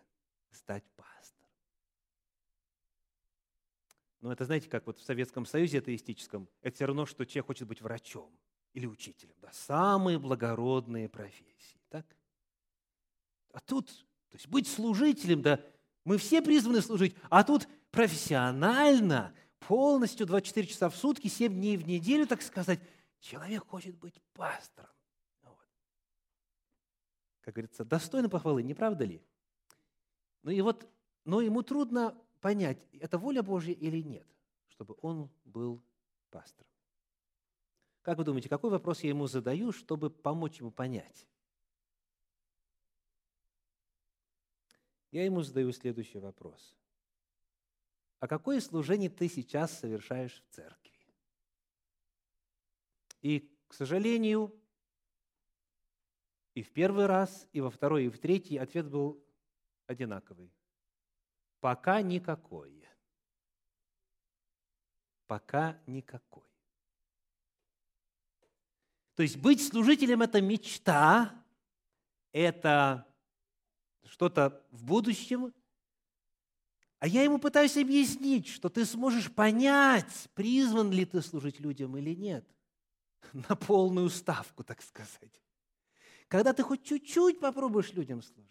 стать 0.52 0.84
пастором. 0.96 1.50
Ну, 4.22 4.32
это 4.32 4.46
знаете, 4.46 4.70
как 4.70 4.86
вот 4.86 5.00
в 5.00 5.04
Советском 5.04 5.46
Союзе 5.46 5.80
атеистическом, 5.80 6.48
это 6.62 6.76
все 6.76 6.86
равно, 6.86 7.06
что 7.06 7.26
человек 7.26 7.48
хочет 7.48 7.68
быть 7.68 7.82
врачом 7.82 8.32
или 8.74 8.86
учителем. 8.86 9.36
Да, 9.42 9.52
самые 9.52 10.20
благородные 10.20 11.10
профессии, 11.10 11.82
так? 11.90 12.06
А 13.52 13.60
тут, 13.60 13.88
то 14.30 14.38
есть 14.38 14.48
быть 14.48 14.68
служителем, 14.68 15.42
да, 15.42 15.60
мы 16.06 16.18
все 16.18 16.42
призваны 16.42 16.82
служить, 16.82 17.16
а 17.30 17.44
тут 17.44 17.68
профессионально, 17.90 19.36
полностью 19.60 20.26
24 20.26 20.68
часа 20.68 20.90
в 20.90 20.96
сутки, 20.96 21.28
7 21.28 21.54
дней 21.54 21.78
в 21.78 21.88
неделю, 21.88 22.28
так 22.28 22.42
сказать, 22.42 22.80
человек 23.20 23.66
хочет 23.68 23.98
быть 23.98 24.22
пастором. 24.34 24.90
Как 27.42 27.56
говорится, 27.56 27.84
достойно 27.84 28.30
похвалы, 28.30 28.64
не 28.64 28.74
правда 28.74 29.04
ли? 29.04 29.24
Ну 30.44 30.52
и 30.52 30.62
вот, 30.62 30.88
но 31.26 31.42
ему 31.42 31.64
трудно 31.64 32.18
понять, 32.40 32.80
это 32.94 33.18
воля 33.18 33.44
Божья 33.44 33.74
или 33.74 34.02
нет, 34.02 34.28
чтобы 34.68 34.96
он 35.02 35.30
был 35.44 35.84
пастором. 36.30 36.72
Как 38.02 38.18
вы 38.18 38.24
думаете, 38.24 38.50
какой 38.50 38.72
вопрос 38.72 39.02
я 39.02 39.10
ему 39.10 39.28
задаю, 39.28 39.72
чтобы 39.72 40.10
помочь 40.10 40.60
ему 40.60 40.72
понять? 40.72 41.28
Я 45.12 45.26
ему 45.26 45.44
задаю 45.44 45.72
следующий 45.72 46.20
вопрос. 46.20 46.76
А 48.20 48.28
какое 48.28 48.62
служение 48.62 49.10
ты 49.10 49.28
сейчас 49.28 49.78
совершаешь 49.78 50.42
в 50.42 50.56
церкви? 50.56 50.92
И, 53.22 53.52
к 53.68 53.74
сожалению, 53.74 54.56
и 56.54 56.64
в 56.64 56.72
первый 56.72 57.06
раз, 57.06 57.48
и 57.54 57.62
во 57.62 57.70
второй, 57.70 58.06
и 58.06 58.10
в 58.10 58.20
третий 58.20 58.58
ответ 58.58 58.90
был 58.90 59.24
одинаковый. 59.88 60.52
Пока 61.60 62.02
никакой. 62.02 62.86
Пока 65.28 65.80
никакой. 65.86 66.44
То 69.16 69.24
есть 69.24 69.38
быть 69.38 69.66
служителем– 69.66 70.22
это 70.24 70.42
мечта, 70.42 71.34
это 72.32 73.08
что-то 74.06 74.66
в 74.72 74.84
будущем, 74.84 75.54
а 77.00 77.08
я 77.08 77.24
ему 77.24 77.40
пытаюсь 77.40 77.78
объяснить, 77.78 78.48
что 78.48 78.70
ты 78.70 78.86
сможешь 78.86 79.32
понять, 79.32 80.30
призван 80.34 80.92
ли 80.92 81.06
ты 81.06 81.22
служить 81.22 81.60
людям 81.60 81.98
или 81.98 82.14
нет. 82.16 82.48
На 83.34 83.56
полную 83.56 84.10
ставку, 84.10 84.64
так 84.64 84.82
сказать. 84.82 85.42
Когда 86.32 86.54
ты 86.54 86.64
хоть 86.64 86.84
чуть-чуть 86.84 87.40
попробуешь 87.40 87.94
людям 87.94 88.24
служить. 88.24 88.48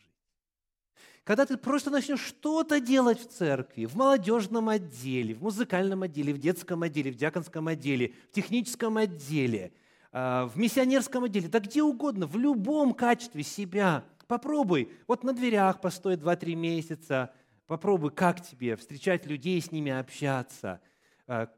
Когда 1.24 1.46
ты 1.46 1.56
просто 1.56 1.90
начнешь 1.90 2.20
что-то 2.20 2.78
делать 2.78 3.18
в 3.18 3.28
церкви, 3.28 3.86
в 3.86 3.96
молодежном 3.96 4.68
отделе, 4.68 5.34
в 5.34 5.42
музыкальном 5.42 6.02
отделе, 6.02 6.32
в 6.32 6.38
детском 6.38 6.82
отделе, 6.82 7.10
в 7.10 7.16
диаконском 7.16 7.66
отделе, 7.68 8.14
в 8.30 8.34
техническом 8.34 8.98
отделе, 8.98 9.72
а, 10.12 10.46
в 10.46 10.56
миссионерском 10.56 11.24
отделе, 11.24 11.48
да 11.48 11.58
где 11.58 11.82
угодно, 11.82 12.26
в 12.26 12.36
любом 12.36 12.94
качестве 12.94 13.42
себя– 13.42 14.04
Попробуй, 14.30 14.92
вот 15.08 15.24
на 15.24 15.32
дверях 15.32 15.80
постой 15.80 16.14
2-3 16.14 16.54
месяца, 16.54 17.32
попробуй, 17.66 18.12
как 18.12 18.40
тебе 18.40 18.76
встречать 18.76 19.26
людей, 19.26 19.60
с 19.60 19.72
ними 19.72 19.90
общаться. 19.90 20.80
А, 21.26 21.48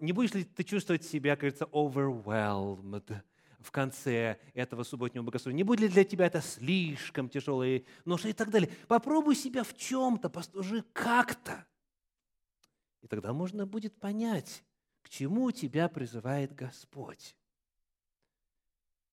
не 0.00 0.12
будешь 0.12 0.32
ли 0.32 0.44
ты 0.44 0.64
чувствовать 0.64 1.04
себя, 1.04 1.36
кажется, 1.36 1.66
overwhelmed 1.66 3.20
в 3.64 3.72
конце 3.72 4.38
этого 4.54 4.84
субботнего 4.84 5.24
богослужения? 5.24 5.64
Не 5.64 5.64
будет 5.64 5.80
ли 5.80 5.88
для 5.88 6.04
тебя 6.04 6.26
это 6.26 6.40
слишком 6.40 7.28
тяжелое 7.28 7.84
ноша 8.04 8.28
и 8.28 8.32
так 8.32 8.50
далее? 8.50 8.70
Попробуй 8.86 9.34
себя 9.34 9.64
в 9.64 9.76
чем-то, 9.76 10.30
послужи 10.30 10.84
как-то. 10.92 11.66
И 13.02 13.08
тогда 13.08 13.32
можно 13.32 13.66
будет 13.66 13.98
понять, 13.98 14.62
к 15.02 15.08
чему 15.08 15.50
тебя 15.50 15.88
призывает 15.88 16.54
Господь. 16.54 17.36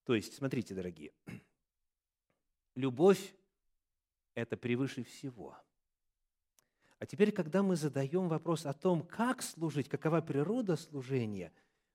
То 0.04 0.14
есть, 0.14 0.34
смотрите, 0.34 0.74
дорогие, 0.74 1.12
Любовь– 2.74 3.34
это 4.34 4.56
превыше 4.56 5.04
всего. 5.04 5.56
А 6.98 7.06
теперь, 7.06 7.32
когда 7.32 7.62
мы 7.62 7.76
задаем 7.76 8.28
вопрос 8.28 8.64
о 8.64 8.72
том, 8.72 9.02
как 9.02 9.42
служить, 9.42 9.88
какова 9.88 10.20
природа 10.20 10.76
служения, 10.76 11.52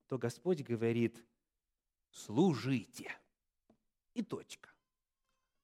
то 0.07 0.17
Господь 0.17 0.61
говорит, 0.61 1.23
служите. 2.25 3.11
И 4.13 4.23
точка. 4.23 4.69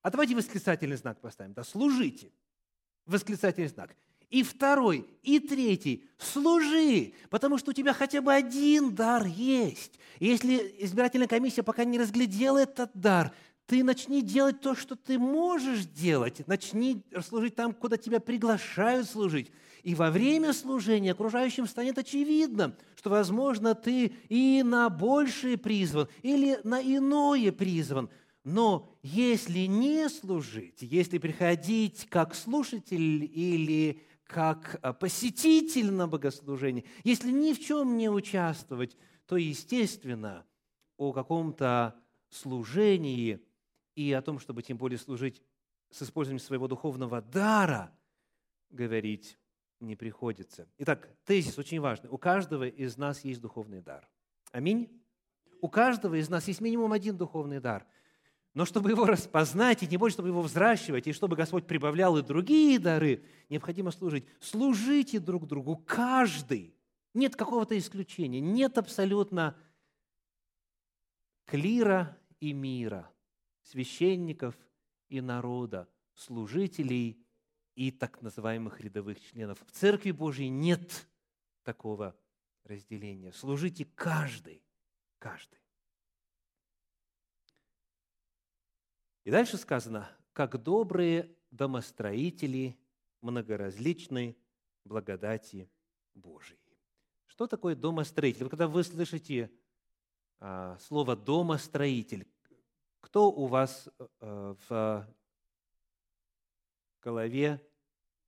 А 0.02 0.12
давайте 0.12 0.36
восклицательный 0.36 0.98
знак 0.98 1.20
поставим. 1.22 1.54
Да, 1.54 1.64
служите. 1.64 2.32
Восклицательный 3.06 3.68
знак. 3.68 3.96
И 4.30 4.44
второй, 4.44 5.08
и 5.22 5.40
третий. 5.40 6.10
Служи, 6.18 7.14
потому 7.30 7.58
что 7.58 7.72
у 7.72 7.74
тебя 7.74 7.94
хотя 7.94 8.22
бы 8.22 8.34
один 8.34 8.96
дар 8.96 9.26
есть. 9.26 10.00
И 10.20 10.28
если 10.28 10.76
избирательная 10.80 11.28
комиссия 11.28 11.64
пока 11.64 11.84
не 11.84 12.00
разглядела 12.00 12.58
этот 12.58 12.92
дар, 12.94 13.34
ты 13.66 13.84
начни 13.84 14.22
делать 14.22 14.60
то, 14.60 14.76
что 14.76 14.96
ты 14.96 15.18
можешь 15.18 15.86
делать. 15.86 16.46
Начни 16.48 17.04
служить 17.26 17.56
там, 17.56 17.74
куда 17.74 17.98
тебя 17.98 18.20
приглашают 18.20 19.08
служить. 19.08 19.52
И 19.84 19.96
во 19.96 20.12
время 20.12 20.54
служения 20.54 21.12
окружающим 21.12 21.68
станет 21.68 21.98
очевидно, 21.98 22.76
что, 22.96 23.10
возможно, 23.10 23.74
ты 23.76 24.14
и 24.30 24.64
на 24.64 24.90
большее 24.90 25.58
призван, 25.58 26.08
или 26.22 26.60
на 26.64 26.82
иное 26.82 27.52
призван. 27.52 28.10
Но 28.44 28.90
если 29.02 29.60
не 29.60 30.10
служить, 30.10 30.82
если 30.82 31.18
приходить 31.18 32.08
как 32.10 32.36
слушатель 32.36 33.24
или 33.24 34.02
как 34.26 34.80
а, 34.82 34.94
посетитель 34.94 35.92
на 35.92 36.08
богослужение, 36.08 36.84
если 37.04 37.32
ни 37.32 37.54
в 37.54 37.60
чем 37.60 37.98
не 37.98 38.10
участвовать, 38.10 38.98
то, 39.26 39.38
естественно, 39.38 40.46
о 40.98 41.14
каком-то 41.14 41.96
служении– 42.30 43.40
и 43.96 44.12
о 44.12 44.22
том, 44.22 44.40
чтобы 44.40 44.62
тем 44.62 44.78
более 44.78 44.98
служить 44.98 45.42
с 45.90 46.02
использованием 46.02 46.44
своего 46.44 46.68
духовного 46.68 47.22
дара, 47.22 47.96
говорить 48.70 49.38
не 49.80 49.96
приходится. 49.96 50.68
Итак, 50.78 51.10
тезис 51.26 51.58
очень 51.58 51.80
важный. 51.80 52.10
У 52.10 52.18
каждого 52.18 52.68
из 52.68 52.98
нас 52.98 53.24
есть 53.24 53.42
духовный 53.42 53.82
дар. 53.82 54.10
Аминь. 54.52 54.90
У 55.62 55.70
каждого 55.70 56.16
из 56.16 56.30
нас 56.30 56.48
есть 56.48 56.62
минимум 56.62 56.94
один 56.94 57.18
духовный 57.18 57.60
дар. 57.60 57.86
Но 58.54 58.66
чтобы 58.66 58.92
его 58.92 59.06
распознать, 59.06 59.84
и 59.84 59.88
не 59.88 59.98
больше, 59.98 60.16
чтобы 60.16 60.30
его 60.30 60.42
взращивать, 60.42 61.08
и 61.08 61.14
чтобы 61.14 61.36
Господь 61.36 61.66
прибавлял 61.66 62.18
и 62.18 62.22
другие 62.22 62.80
дары, 62.80 63.24
необходимо 63.50 63.92
служить. 63.92 64.26
Служите 64.40 65.20
друг 65.20 65.48
другу, 65.48 65.78
каждый. 65.78 66.76
Нет 67.14 67.36
какого-то 67.36 67.78
исключения, 67.78 68.40
нет 68.40 68.78
абсолютно 68.78 69.56
клира 71.46 72.18
и 72.40 72.54
мира 72.54 73.13
священников 73.64 74.56
и 75.10 75.22
народа, 75.22 75.90
служителей 76.14 77.26
и 77.76 77.92
так 77.92 78.22
называемых 78.22 78.80
рядовых 78.82 79.20
членов. 79.20 79.60
В 79.66 79.72
Церкви 79.72 80.12
Божьей 80.12 80.50
нет 80.50 81.08
такого 81.64 82.16
разделения. 82.64 83.32
Служите 83.32 83.86
каждый, 83.96 84.64
каждый. 85.18 85.60
И 89.24 89.32
дальше 89.32 89.58
сказано, 89.58 90.10
как 90.34 90.62
добрые 90.62 91.36
домостроители 91.52 92.78
многоразличной 93.22 94.38
благодати 94.84 95.70
Божией. 96.14 96.60
Что 97.26 97.48
такое 97.48 97.76
домостроитель? 97.76 98.50
Когда 98.50 98.68
вы 98.68 98.84
слышите 98.84 99.50
а, 100.40 100.78
слово 100.80 101.16
домостроитель, 101.16 102.28
кто 103.04 103.30
у 103.30 103.48
вас 103.48 103.90
э, 104.00 104.56
в 104.70 105.08
голове, 107.02 107.62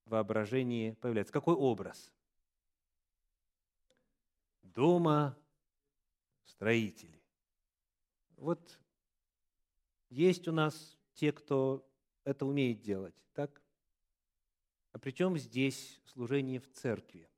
воображении 0.03 0.91
появляется? 0.91 1.31
Какой 1.31 1.55
образ? 1.55 2.11
Дома 4.61 5.37
строители. 6.43 7.23
Вот 8.35 8.77
есть 10.09 10.45
у 10.49 10.51
нас 10.51 10.97
те, 11.13 11.31
кто 11.31 11.89
это 12.25 12.45
умеет 12.45 12.81
делать, 12.81 13.15
так? 13.33 13.61
А 14.91 14.99
причем 14.99 15.37
здесь 15.37 16.01
служение 16.05 16.59
в 16.59 16.69
церкви? 16.73 17.29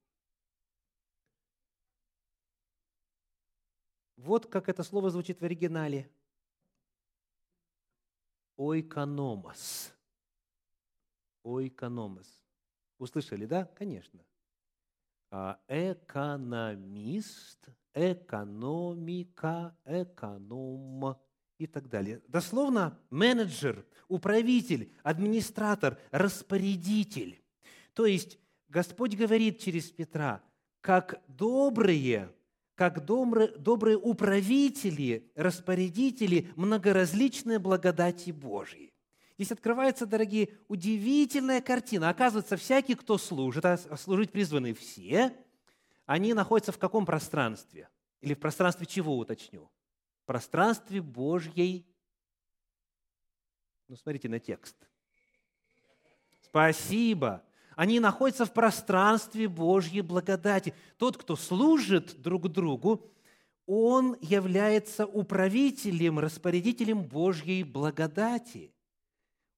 Вот 4.16 4.48
как 4.48 4.70
это 4.70 4.82
слово 4.82 5.12
звучит 5.12 5.40
в 5.40 5.46
оригинале– 5.46 6.12
ойкономос. 8.58 9.94
Ойкономос. 11.44 12.28
Услышали, 12.98 13.46
да? 13.46 13.66
Конечно. 13.66 14.20
А, 15.30 15.60
экономист, 15.68 17.70
экономика, 17.94 19.78
эконом 19.86 21.18
и 21.58 21.68
так 21.68 21.90
далее. 21.90 22.22
Дословно 22.28 23.00
менеджер, 23.10 23.86
управитель, 24.08 24.94
администратор, 25.04 26.00
распорядитель. 26.12 27.42
То 27.94 28.06
есть 28.06 28.40
Господь 28.68 29.16
говорит 29.16 29.60
через 29.60 29.92
Петра, 29.92 30.44
как 30.82 31.22
добрые, 31.28 32.34
как 32.78 33.06
добрые, 33.06 33.48
добрые 33.58 33.98
управители, 33.98 35.32
распорядители 35.34 36.52
многоразличной 36.56 37.58
благодати 37.58 38.30
Божьей. 38.30 38.94
Здесь 39.36 39.52
открывается, 39.52 40.06
дорогие, 40.06 40.50
удивительная 40.68 41.60
картина. 41.60 42.10
Оказывается, 42.10 42.56
всякий, 42.56 42.94
кто 42.94 43.18
служит, 43.18 43.66
а 43.66 43.78
служить 43.98 44.32
призваны 44.32 44.76
все, 44.76 45.36
они 46.06 46.36
находятся 46.36 46.72
в 46.72 46.78
каком 46.78 47.08
пространстве? 47.08 47.90
Или 48.22 48.36
в 48.36 48.40
пространстве 48.40 48.86
чего, 48.86 49.18
уточню? 49.18 49.72
В 50.22 50.26
пространстве 50.28 51.02
Божьей. 51.02 51.84
Ну, 53.88 53.96
смотрите 53.96 54.30
на 54.30 54.40
текст. 54.40 54.76
Спасибо. 56.44 57.44
Они 57.78 58.00
находятся 58.00 58.48
в 58.48 58.54
пространстве 58.54 59.48
Божьей 59.48 60.02
благодати. 60.02 60.74
Тот, 60.98 61.16
кто 61.16 61.36
служит 61.36 62.20
друг 62.20 62.50
другу, 62.50 63.08
он 63.68 64.18
является 64.20 65.06
управителем, 65.06 66.18
распорядителем 66.18 67.04
Божьей 67.04 67.64
благодати. 67.64 68.74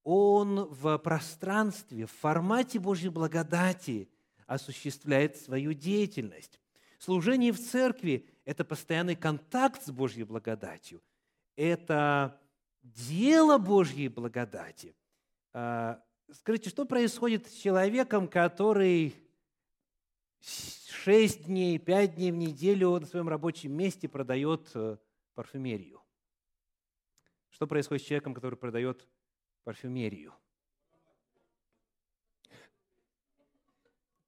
Он 0.04 0.66
в 0.66 0.98
пространстве, 0.98 2.08
в 2.08 2.12
формате 2.12 2.78
Божьей 2.78 3.08
благодати 3.08 4.10
осуществляет 4.48 5.38
свою 5.38 5.72
деятельность. 5.72 6.60
Служение 6.98 7.54
в 7.54 7.60
церкви– 7.60 8.28
это 8.44 8.66
постоянный 8.66 9.16
контакт 9.16 9.82
с 9.86 9.92
Божьей 9.92 10.26
благодатью. 10.26 11.02
Это 11.56 12.38
дело 12.84 13.58
Божьей 13.58 14.10
благодати. 14.10 14.94
Скажите, 16.32 16.70
что 16.70 16.86
происходит 16.86 17.48
с 17.48 17.54
человеком, 17.54 18.28
который 18.28 19.16
шесть 20.42 21.46
дней, 21.46 21.80
пять 21.80 22.16
дней 22.16 22.32
в 22.32 22.36
неделю 22.36 23.00
на 23.00 23.08
своем 23.08 23.28
рабочем 23.28 23.72
месте 23.74 24.08
продает 24.08 24.70
э, 24.76 24.98
парфюмерию? 25.34 26.04
Что 27.50 27.66
происходит 27.66 28.04
с 28.04 28.06
человеком, 28.06 28.36
который 28.36 28.58
продает 28.58 29.08
парфюмерию? 29.64 30.36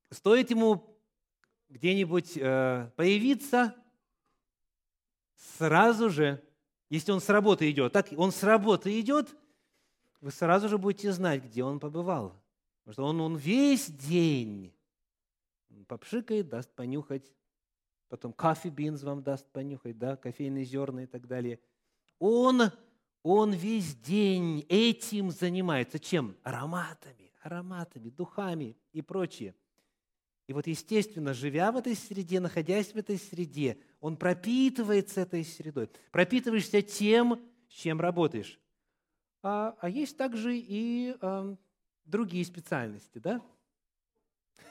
Стоит 0.09 0.49
ему 0.49 0.97
где-нибудь 1.69 2.35
э, 2.35 2.89
появиться, 2.95 3.75
сразу 5.35 6.09
же, 6.09 6.43
если 6.89 7.11
он 7.11 7.21
с 7.21 7.29
работы 7.29 7.69
идет, 7.69 7.93
так 7.93 8.07
он 8.17 8.31
с 8.31 8.41
работы 8.41 8.99
идет, 8.99 9.35
вы 10.21 10.31
сразу 10.31 10.69
же 10.69 10.77
будете 10.77 11.11
знать, 11.11 11.43
где 11.43 11.63
он 11.63 11.79
побывал. 11.79 12.39
Потому 12.83 12.93
что 12.93 13.03
он, 13.05 13.21
он 13.21 13.35
весь 13.35 13.87
день 13.87 14.73
попшикает, 15.87 16.47
даст 16.47 16.73
понюхать, 16.73 17.33
потом 18.07 18.31
кофе 18.31 18.69
бинз 18.69 19.03
вам 19.03 19.23
даст 19.23 19.51
понюхать, 19.51 19.97
да, 19.97 20.15
кофейные 20.15 20.63
зерна 20.63 21.03
и 21.03 21.07
так 21.07 21.27
далее. 21.27 21.59
Он, 22.19 22.71
он 23.23 23.51
весь 23.51 23.95
день 23.95 24.65
этим 24.69 25.31
занимается. 25.31 25.99
Чем? 25.99 26.37
Ароматами, 26.43 27.33
ароматами, 27.41 28.09
духами 28.09 28.77
и 28.93 29.01
прочее. 29.01 29.55
И 30.47 30.53
вот, 30.53 30.67
естественно, 30.67 31.33
живя 31.33 31.71
в 31.71 31.77
этой 31.77 31.95
среде, 31.95 32.39
находясь 32.39 32.93
в 32.93 32.97
этой 32.97 33.17
среде, 33.17 33.77
он 33.99 34.17
пропитывается 34.17 35.21
этой 35.21 35.43
средой. 35.43 35.89
Пропитываешься 36.11 36.81
тем, 36.81 37.39
с 37.69 37.73
чем 37.73 38.01
работаешь 38.01 38.60
а, 39.43 39.75
а 39.79 39.89
есть 39.89 40.17
также 40.17 40.57
и 40.57 41.15
а, 41.21 41.55
другие 42.05 42.45
специальности, 42.45 43.17
да? 43.17 43.41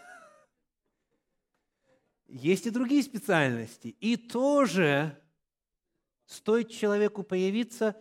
Есть 2.27 2.67
и 2.67 2.71
другие 2.71 3.03
специальности. 3.03 3.89
И 4.01 4.17
тоже 4.17 5.21
стоит 6.27 6.71
человеку 6.71 7.25
появиться, 7.25 7.97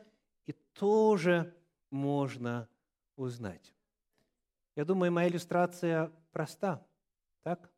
и 0.45 0.53
тоже 0.73 1.55
можно 1.89 2.69
узнать. 3.15 3.73
Я 4.75 4.85
думаю, 4.85 5.11
моя 5.11 5.27
иллюстрация 5.27 6.11
проста. 6.31 6.85
Так? 7.41 7.71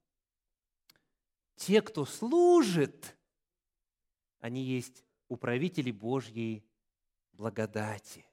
Те, 1.55 1.81
кто 1.81 2.05
служит, 2.05 3.15
они 4.39 4.63
есть 4.63 5.05
управители 5.29 5.91
Божьей 5.91 6.65
благодати. 7.31 8.25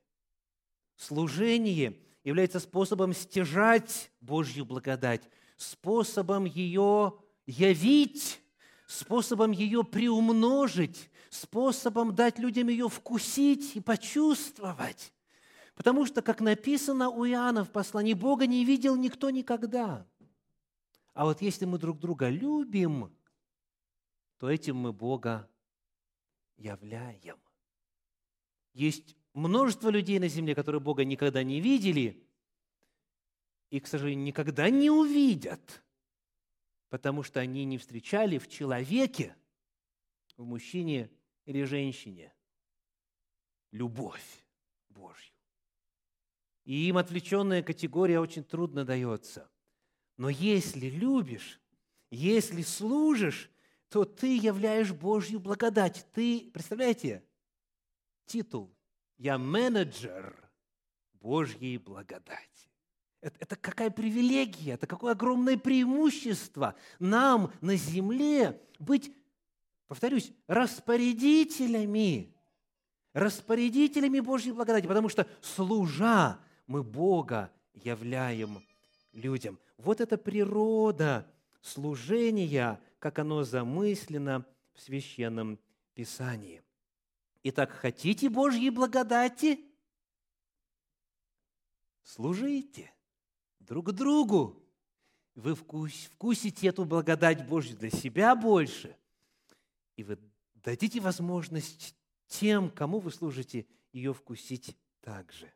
Служение 0.99 1.97
является 2.25 2.59
способом 2.59 3.15
стяжать 3.15 4.11
Божью 4.21 4.67
благодать, 4.67 5.23
способом 5.57 6.45
ее 6.45 7.17
явить, 7.47 8.41
способом 8.89 9.53
ее 9.53 9.85
приумножить, 9.85 11.09
способом 11.31 12.17
дать 12.17 12.41
людям 12.41 12.67
ее 12.67 12.89
вкусить 12.89 13.77
и 13.77 13.81
почувствовать. 13.81 15.13
Потому 15.77 16.05
что, 16.05 16.21
как 16.21 16.41
написано 16.41 17.11
у 17.11 17.25
Иоанна 17.25 17.65
в 17.65 17.71
послании, 17.71 18.15
Бога 18.15 18.49
не 18.49 18.65
видел 18.65 18.97
никто 18.97 19.31
никогда. 19.31 20.05
А 21.15 21.25
вот 21.25 21.41
если 21.41 21.65
мы 21.65 21.79
друг 21.79 22.01
друга 22.01 22.29
любим, 22.29 23.17
то 24.39 24.51
этим 24.51 24.77
мы 24.77 24.93
Бога 24.93 25.49
являем. 26.57 27.37
Есть 28.73 29.18
множество 29.39 29.89
людей 29.89 30.19
на 30.19 30.29
земле, 30.29 30.55
которые 30.55 30.81
Бога 30.81 31.05
никогда 31.05 31.43
не 31.43 31.61
видели 31.61 32.23
и, 33.71 33.81
к 33.81 33.87
сожалению, 33.87 34.25
никогда 34.25 34.69
не 34.71 34.91
увидят, 34.91 35.83
потому 36.89 37.23
что 37.23 37.41
они 37.41 37.65
не 37.65 37.79
встречали 37.79 38.39
в 38.39 38.49
человеке, 38.49 39.37
в 40.37 40.45
мужчине 40.45 41.11
или 41.45 41.65
женщине 41.65 42.33
любовь 43.73 44.45
Божью. 44.89 45.35
И 46.65 46.89
им 46.89 46.99
отвлеченная 46.99 47.63
категория 47.63 48.21
очень 48.21 48.45
трудно 48.45 48.85
дается. 48.85 49.51
Но 50.17 50.29
если 50.29 50.89
любишь, 50.89 51.61
если 52.11 52.63
служишь, 52.63 53.51
то 53.89 54.05
ты 54.05 54.37
являешь 54.37 54.93
Божью 54.93 55.41
благодать. 55.41 56.07
Ты, 56.13 56.51
представляете, 56.53 57.25
титул 58.27 58.78
я 59.19 59.37
менеджер 59.37 60.35
Божьей 61.21 61.79
благодати. 61.79 62.43
Это, 63.21 63.37
это 63.41 63.57
какая 63.57 63.91
привилегия, 63.91 64.73
это 64.73 64.87
какое 64.87 65.13
огромное 65.13 65.59
преимущество 65.59 66.77
нам 67.01 67.53
на 67.61 67.75
земле 67.75 68.61
быть, 68.79 69.13
повторюсь, 69.89 70.33
распорядителями, 70.47 72.33
распорядителями 73.13 74.21
Божьей 74.21 74.53
благодати, 74.53 74.87
потому 74.87 75.09
что 75.09 75.27
служа 75.41 76.39
мы 76.69 76.85
Бога 76.85 77.51
являем 77.75 78.65
людям. 79.13 79.59
Вот 79.79 80.01
эта 80.01 80.17
природа 80.17 81.27
служения, 81.61 82.81
как 83.01 83.19
оно 83.19 83.43
замыслено 83.43 84.47
в 84.75 84.81
Священном 84.81 85.59
Писании. 85.95 86.63
Итак, 87.43 87.71
хотите 87.71 88.29
Божьей 88.29 88.71
благодати? 88.71 89.61
Служите 92.03 92.93
друг 93.61 93.93
другу. 93.93 94.65
Вы 95.35 95.55
вкусите 95.55 96.67
эту 96.67 96.85
благодать 96.85 97.47
Божью 97.47 97.77
для 97.77 97.91
себя 97.91 98.35
больше, 98.35 98.97
и 99.95 100.03
вы 100.03 100.19
дадите 100.55 101.01
возможность 101.01 101.95
тем, 102.27 102.71
кому 102.71 102.99
вы 102.99 103.13
служите, 103.13 103.67
ее 103.93 104.13
вкусить 104.13 104.77
также. 105.01 105.53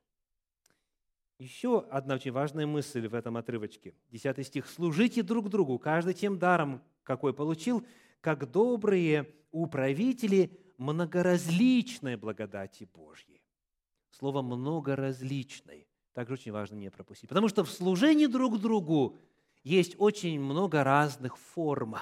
Еще 1.38 1.80
одна 1.90 2.14
очень 2.14 2.30
важная 2.30 2.66
мысль 2.66 3.08
в 3.08 3.14
этом 3.14 3.36
отрывочке. 3.36 3.96
Десятый 4.10 4.44
стих. 4.44 4.68
«Служите 4.68 5.24
друг 5.24 5.48
другу, 5.48 5.78
каждый 5.80 6.14
тем 6.14 6.38
даром, 6.38 6.80
какой 7.02 7.34
получил, 7.34 7.84
как 8.20 8.48
добрые 8.52 9.34
управители 9.50 10.61
многоразличной 10.82 12.16
благодати 12.16 12.88
Божьей. 12.94 13.42
Слово 14.10 14.42
«многоразличной» 14.42 15.86
также 16.12 16.34
очень 16.34 16.52
важно 16.52 16.76
не 16.76 16.90
пропустить. 16.90 17.28
Потому 17.28 17.48
что 17.48 17.64
в 17.64 17.70
служении 17.70 18.26
друг 18.26 18.60
другу 18.60 19.16
есть 19.64 19.94
очень 19.98 20.38
много 20.40 20.84
разных 20.84 21.38
форм, 21.38 21.96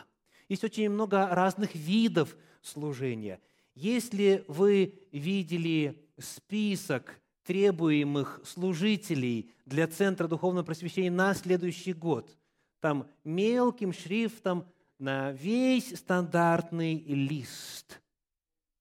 есть 0.48 0.64
очень 0.64 0.90
много 0.90 1.28
разных 1.28 1.74
видов 1.74 2.36
служения. 2.62 3.40
Если 3.74 4.44
вы 4.48 5.06
видели 5.12 6.04
список 6.18 7.20
требуемых 7.44 8.40
служителей 8.44 9.50
для 9.64 9.88
Центра 9.88 10.28
Духовного 10.28 10.64
Просвещения 10.64 11.10
на 11.10 11.34
следующий 11.34 11.92
год. 11.92 12.36
Там 12.80 13.08
мелким 13.24 13.92
шрифтом 13.92 14.66
на 14.98 15.32
весь 15.32 15.98
стандартный 15.98 17.02
лист. 17.04 17.99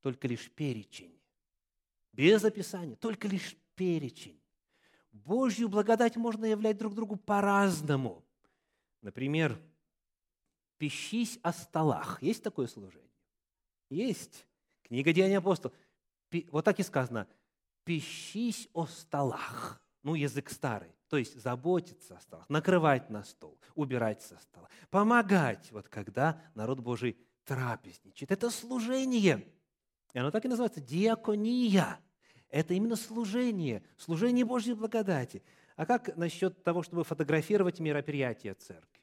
Только 0.02 0.28
лишь 0.28 0.50
перечень. 0.52 1.20
Без 2.14 2.44
описания, 2.44 2.96
только 2.96 3.28
лишь 3.28 3.56
перечень. 3.76 4.40
Божью 5.12 5.70
благодать 5.70 6.16
можно 6.16 6.46
являть 6.46 6.78
друг 6.78 6.94
другу 6.94 7.16
по-разному. 7.16 8.26
Например, 9.02 9.60
«Пищись 10.78 11.40
о 11.44 11.52
столах». 11.52 12.22
Есть 12.22 12.44
такое 12.44 12.68
служение? 12.68 13.10
Есть. 13.90 14.46
Книга 14.84 15.14
Деяний 15.14 15.38
апостолов. 15.38 15.76
Вот 16.52 16.66
так 16.66 16.80
и 16.80 16.84
сказано. 16.84 17.28
«Пищись 17.84 18.70
о 18.74 18.86
столах». 18.86 19.82
Ну, 20.04 20.16
язык 20.16 20.50
старый. 20.50 20.96
То 21.10 21.18
есть 21.18 21.36
заботиться 21.42 22.16
о 22.16 22.22
столах, 22.22 22.48
накрывать 22.50 23.10
на 23.10 23.24
стол, 23.24 23.60
убирать 23.74 24.22
со 24.22 24.38
стола, 24.38 24.70
помогать, 24.92 25.72
вот 25.72 25.90
когда 25.90 26.40
народ 26.54 26.80
Божий 26.80 27.18
трапезничает. 27.46 28.32
Это 28.32 28.52
служение. 28.52 29.52
И 30.14 30.20
оно 30.20 30.32
так 30.32 30.46
и 30.46 30.48
называется– 30.48 30.82
диакония. 30.82 32.00
Это 32.50 32.74
именно 32.74 32.96
служение, 32.96 33.84
служение 33.98 34.44
Божьей 34.44 34.74
благодати. 34.74 35.44
А 35.76 35.86
как 35.86 36.16
насчет 36.18 36.64
того, 36.64 36.84
чтобы 36.84 37.04
фотографировать 37.04 37.80
мероприятия 37.80 38.54
церкви? 38.56 39.02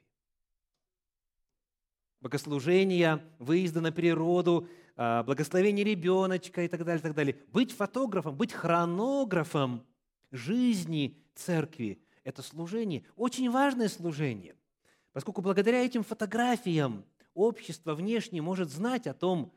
Богослужения, 2.19 3.23
выезда 3.39 3.79
на 3.79 3.91
природу, 3.91 4.67
а, 4.95 5.23
благословение 5.23 5.85
ребеночка 5.85 6.63
и 6.63 6.67
так 6.67 6.83
далее, 6.83 6.99
и 6.99 7.03
так 7.03 7.13
далее. 7.13 7.37
Быть 7.53 7.71
фотографом, 7.71 8.35
быть 8.35 8.51
хронографом 8.51 9.85
жизни 10.31 11.23
церкви– 11.35 12.01
это 12.23 12.41
служение, 12.41 13.05
очень 13.15 13.49
важное 13.49 13.87
служение, 13.87 14.55
поскольку 15.13 15.41
благодаря 15.41 15.85
этим 15.85 16.03
фотографиям 16.03 17.05
общество 17.33 17.95
внешне 17.95 18.41
может 18.41 18.69
знать 18.69 19.07
о 19.07 19.13
том, 19.13 19.53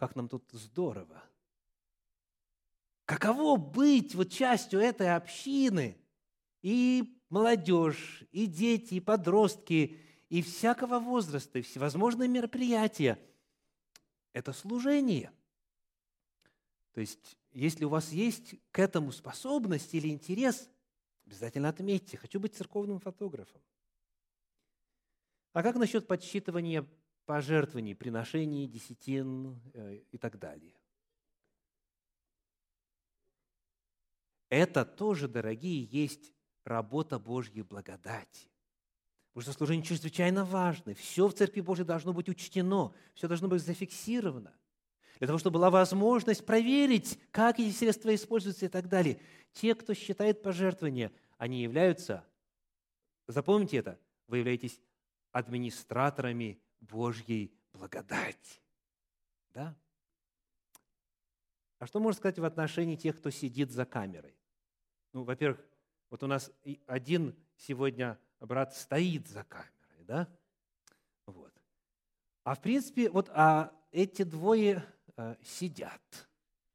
как 0.00 0.16
нам 0.16 0.30
тут 0.30 0.50
здорово. 0.52 1.22
Каково 3.04 3.58
быть 3.58 4.14
вот 4.14 4.30
частью 4.30 4.80
этой 4.80 5.14
общины? 5.14 5.98
И 6.62 7.20
молодежь, 7.28 8.24
и 8.32 8.46
дети, 8.46 8.94
и 8.94 9.00
подростки, 9.00 9.98
и 10.30 10.40
всякого 10.40 11.00
возраста, 11.00 11.58
и 11.58 11.62
всевозможные 11.62 12.30
мероприятия– 12.30 13.18
это 14.32 14.54
служение. 14.54 15.30
То 16.94 17.02
есть, 17.02 17.36
если 17.52 17.84
у 17.84 17.90
вас 17.90 18.10
есть 18.10 18.54
к 18.70 18.78
этому 18.78 19.12
способность 19.12 19.92
или 19.92 20.08
интерес, 20.08 20.70
обязательно 21.26 21.68
отметьте, 21.68 22.16
хочу 22.16 22.40
быть 22.40 22.54
церковным 22.54 23.00
фотографом. 23.00 23.60
А 25.52 25.62
как 25.62 25.76
насчет 25.76 26.06
подсчитывания 26.06 26.86
пожертвований, 27.30 27.94
приношений, 27.94 28.66
десятин 28.66 29.60
э, 29.72 30.00
и 30.10 30.18
так 30.18 30.36
далее. 30.36 30.74
Это 34.48 34.84
тоже, 34.84 35.28
дорогие, 35.28 35.84
есть 35.84 36.34
работа 36.64 37.20
Божьей 37.20 37.62
благодати. 37.62 38.48
Потому 39.28 39.42
что 39.44 39.52
служение 39.52 39.86
чрезвычайно 39.86 40.44
важно. 40.44 40.92
Все 40.94 41.28
в 41.28 41.32
Церкви 41.32 41.60
Божьей 41.60 41.84
должно 41.84 42.12
быть 42.12 42.28
учтено, 42.28 42.92
все 43.14 43.28
должно 43.28 43.46
быть 43.46 43.62
зафиксировано. 43.62 44.52
Для 45.18 45.28
того, 45.28 45.38
чтобы 45.38 45.54
была 45.54 45.70
возможность 45.70 46.44
проверить, 46.44 47.16
как 47.30 47.60
эти 47.60 47.70
средства 47.70 48.12
используются 48.12 48.66
и 48.66 48.68
так 48.68 48.88
далее. 48.88 49.20
Те, 49.52 49.76
кто 49.76 49.94
считает 49.94 50.42
пожертвования, 50.42 51.12
они 51.38 51.62
являются, 51.62 52.26
запомните 53.28 53.76
это, 53.76 54.00
вы 54.26 54.38
являетесь 54.38 54.80
администраторами 55.30 56.60
Божьей 56.80 57.52
благодати. 57.72 58.60
Да? 59.54 59.76
А 61.78 61.86
что 61.86 62.00
можно 62.00 62.18
сказать 62.18 62.38
в 62.38 62.44
отношении 62.44 62.96
тех, 62.96 63.16
кто 63.18 63.30
сидит 63.30 63.70
за 63.70 63.86
камерой? 63.86 64.36
Ну, 65.12 65.24
во-первых, 65.24 65.64
вот 66.10 66.22
у 66.22 66.26
нас 66.26 66.50
один 66.86 67.36
сегодня 67.56 68.18
брат 68.40 68.74
стоит 68.74 69.28
за 69.28 69.44
камерой, 69.44 70.04
да? 70.04 70.28
Вот. 71.26 71.52
А 72.44 72.54
в 72.54 72.60
принципе, 72.60 73.10
вот 73.10 73.28
а 73.30 73.72
эти 73.92 74.22
двое 74.22 74.84
а, 75.16 75.36
сидят, 75.42 76.28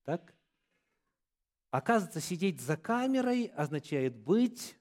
так? 0.04 0.34
Оказывается, 1.72 2.22
сидеть 2.22 2.62
за 2.62 2.78
камерой 2.78 3.48
означает 3.48 4.15
быть 4.15 4.78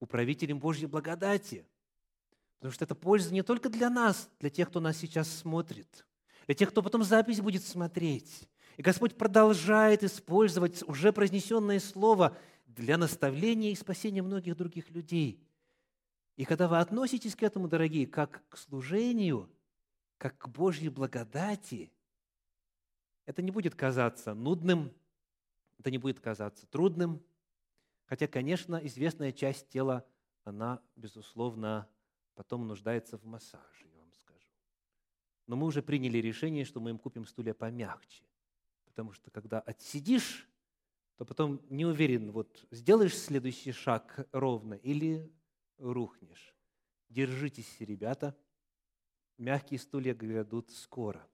управителем 0.00 0.58
Божьей 0.58 0.86
благодати– 0.86 1.66
Потому 2.58 2.72
что 2.72 2.84
это 2.84 2.94
польза 2.94 3.32
не 3.32 3.42
только 3.42 3.68
для 3.68 3.90
нас, 3.90 4.30
для 4.40 4.50
тех, 4.50 4.68
кто 4.68 4.80
нас 4.80 4.96
сейчас 4.96 5.30
смотрит, 5.30 6.06
для 6.46 6.54
тех, 6.54 6.70
кто 6.70 6.82
потом 6.82 7.02
запись 7.04 7.40
будет 7.40 7.64
смотреть. 7.64 8.48
И 8.76 8.82
Господь 8.82 9.16
продолжает 9.16 10.02
использовать 10.02 10.82
уже 10.88 11.12
произнесенное 11.12 11.80
слово 11.80 12.36
для 12.66 12.98
наставления 12.98 13.72
и 13.72 13.76
спасения 13.76 14.22
многих 14.22 14.56
других 14.56 14.90
людей. 14.90 15.42
И 16.36 16.44
когда 16.44 16.68
вы 16.68 16.78
относитесь 16.78 17.34
к 17.34 17.42
этому, 17.42 17.68
дорогие, 17.68 18.06
как 18.06 18.46
к 18.48 18.58
служению, 18.58 19.50
как 20.18 20.36
к 20.38 20.48
Божьей 20.48 20.90
благодати, 20.90 21.90
это 23.24 23.42
не 23.42 23.50
будет 23.50 23.74
казаться 23.74 24.34
нудным, 24.34 24.92
это 25.78 25.90
не 25.90 25.98
будет 25.98 26.20
казаться 26.20 26.66
трудным, 26.66 27.22
хотя, 28.04 28.26
конечно, 28.26 28.76
известная 28.76 29.32
часть 29.32 29.68
тела, 29.68 30.06
она, 30.44 30.80
безусловно, 30.94 31.88
потом 32.36 32.68
нуждается 32.68 33.18
в 33.18 33.24
массаже, 33.24 33.88
я 33.92 33.98
вам 33.98 34.12
скажу. 34.12 34.52
Но 35.46 35.56
мы 35.56 35.66
уже 35.66 35.82
приняли 35.82 36.18
решение, 36.18 36.64
что 36.64 36.80
мы 36.80 36.90
им 36.90 36.98
купим 36.98 37.26
стулья 37.26 37.54
помягче. 37.54 38.24
Потому 38.84 39.12
что 39.12 39.30
когда 39.30 39.58
отсидишь, 39.58 40.48
то 41.16 41.24
потом 41.24 41.60
не 41.70 41.86
уверен, 41.86 42.30
вот 42.30 42.66
сделаешь 42.70 43.16
следующий 43.16 43.72
шаг 43.72 44.28
ровно 44.32 44.74
или 44.74 45.32
рухнешь. 45.78 46.54
Держитесь, 47.08 47.80
ребята. 47.80 48.36
Мягкие 49.38 49.80
стулья 49.80 50.14
грядут 50.14 50.70
скоро. 50.70 51.26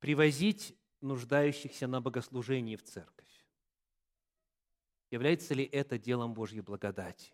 Привозить 0.00 0.76
нуждающихся 1.00 1.86
на 1.86 2.00
богослужении 2.00 2.76
в 2.76 2.82
церковь. 2.82 3.37
Является 5.10 5.54
ли 5.54 5.64
это 5.64 5.98
делом 5.98 6.34
Божьей 6.34 6.60
благодати? 6.60 7.32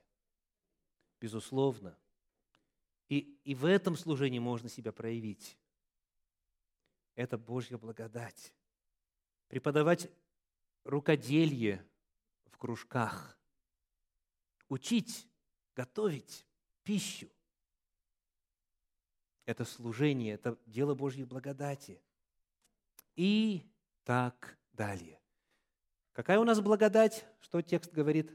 Безусловно. 1.21 1.99
И, 3.09 3.39
и 3.45 3.55
в 3.55 3.65
этом 3.65 3.97
служении 3.97 4.39
можно 4.39 4.69
себя 4.69 4.93
проявить. 4.93 5.59
Это 7.15 7.37
Божья 7.37 7.77
благодать. 7.77 8.55
Преподавать 9.49 10.11
рукоделье 10.85 11.85
в 12.47 12.59
кружках. 12.59 13.39
Учить, 14.69 15.29
готовить 15.75 16.47
пищу. 16.83 17.31
Это 19.47 19.65
служение, 19.65 20.35
это 20.35 20.59
дело 20.67 20.95
Божьей 20.95 21.25
благодати. 21.25 22.01
И 23.17 23.67
так 24.05 24.59
далее. 24.73 25.24
Какая 26.15 26.39
у 26.39 26.45
нас 26.45 26.61
благодать? 26.61 27.27
Что 27.41 27.61
текст 27.61 27.93
говорит? 27.93 28.33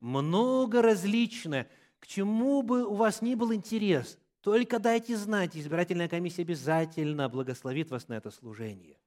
Много 0.00 0.82
различное. 0.82 1.70
К 2.00 2.06
чему 2.06 2.62
бы 2.62 2.84
у 2.84 2.94
вас 2.94 3.22
ни 3.22 3.36
был 3.36 3.54
интерес, 3.54 4.18
только 4.40 4.80
дайте 4.80 5.16
знать, 5.16 5.56
избирательная 5.56 6.08
комиссия 6.08 6.42
обязательно 6.42 7.28
благословит 7.28 7.90
вас 7.90 8.08
на 8.08 8.14
это 8.14 8.32
служение. 8.32 8.98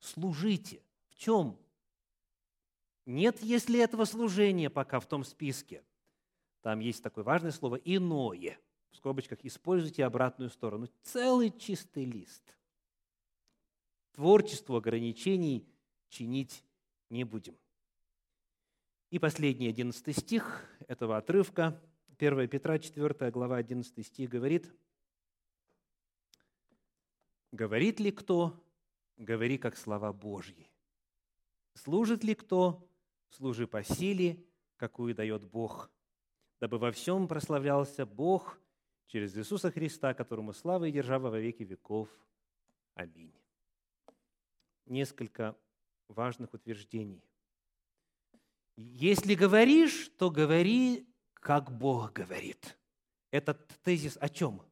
Служите. 0.00 0.82
В 1.08 1.14
чем? 1.14 1.56
Нет, 3.06 3.40
если 3.40 3.80
этого 3.80 4.04
служения 4.04 4.68
пока 4.68 5.00
в 5.00 5.06
том 5.06 5.24
списке. 5.24 5.82
Там 6.60 6.80
есть 6.80 7.02
такое 7.02 7.24
важное 7.24 7.52
слово 7.52 7.76
«иное». 7.76 8.58
В 8.90 8.96
скобочках 8.96 9.38
используйте 9.42 10.04
обратную 10.04 10.50
сторону. 10.50 10.88
Целый 11.02 11.50
чистый 11.50 12.04
лист. 12.04 12.42
Творчеству 14.12 14.76
ограничений 14.76 15.66
чинить 16.08 16.62
не 17.14 17.24
будем. 17.24 17.56
И 19.10 19.20
последний, 19.20 19.68
11 19.68 20.18
стих 20.18 20.66
этого 20.88 21.16
отрывка, 21.16 21.80
1 22.18 22.48
Петра, 22.48 22.78
4 22.78 23.30
глава, 23.30 23.56
11 23.56 24.04
стих 24.04 24.28
говорит, 24.28 24.74
«Говорит 27.52 28.00
ли 28.00 28.10
кто, 28.10 28.60
говори 29.16 29.58
как 29.58 29.76
слова 29.76 30.12
Божьи. 30.12 30.68
Служит 31.74 32.24
ли 32.24 32.34
кто, 32.34 32.84
служи 33.30 33.68
по 33.68 33.84
силе, 33.84 34.44
какую 34.76 35.14
дает 35.14 35.44
Бог, 35.44 35.92
дабы 36.60 36.78
во 36.78 36.90
всем 36.90 37.28
прославлялся 37.28 38.04
Бог 38.06 38.58
через 39.06 39.36
Иисуса 39.36 39.70
Христа, 39.70 40.14
которому 40.14 40.52
слава 40.52 40.86
и 40.86 40.92
держава 40.92 41.30
во 41.30 41.38
веки 41.38 41.62
веков. 41.62 42.08
Аминь». 42.94 43.32
несколько 44.86 45.56
важных 46.08 46.54
утверждений. 46.54 47.22
Если 48.76 49.34
говоришь, 49.34 50.10
то 50.18 50.30
говори, 50.30 51.06
как 51.34 51.70
Бог 51.76 52.12
говорит. 52.12 52.76
Этот 53.30 53.68
тезис 53.82 54.16
о 54.20 54.28
чем? 54.28 54.62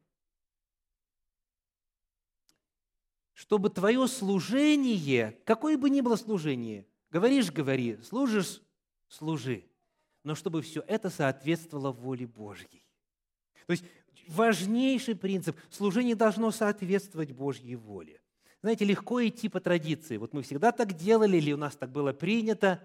Чтобы 3.33 3.69
твое 3.69 4.07
служение, 4.07 5.39
какое 5.45 5.77
бы 5.77 5.89
ни 5.89 6.01
было 6.01 6.15
служение, 6.15 6.87
говоришь– 7.11 7.51
говори, 7.51 7.97
служишь– 8.01 8.61
служи, 9.09 9.69
но 10.23 10.33
чтобы 10.33 10.61
все 10.61 10.81
это 10.87 11.09
соответствовало 11.09 11.91
воле 11.91 12.25
Божьей. 12.25 12.85
То 13.67 13.71
есть 13.71 13.83
важнейший 14.27 15.15
принцип– 15.15 15.59
служение 15.69 16.15
должно 16.15 16.51
соответствовать 16.51 17.31
Божьей 17.31 17.75
воле. 17.75 18.22
Знаете, 18.63 18.85
легко 18.85 19.21
идти 19.27 19.49
по 19.49 19.59
традиции. 19.59 20.15
Вот 20.15 20.31
мы 20.31 20.41
всегда 20.41 20.71
так 20.71 20.93
делали, 20.93 21.35
или 21.35 21.51
у 21.51 21.57
нас 21.57 21.75
так 21.75 21.91
было 21.91 22.13
принято. 22.13 22.79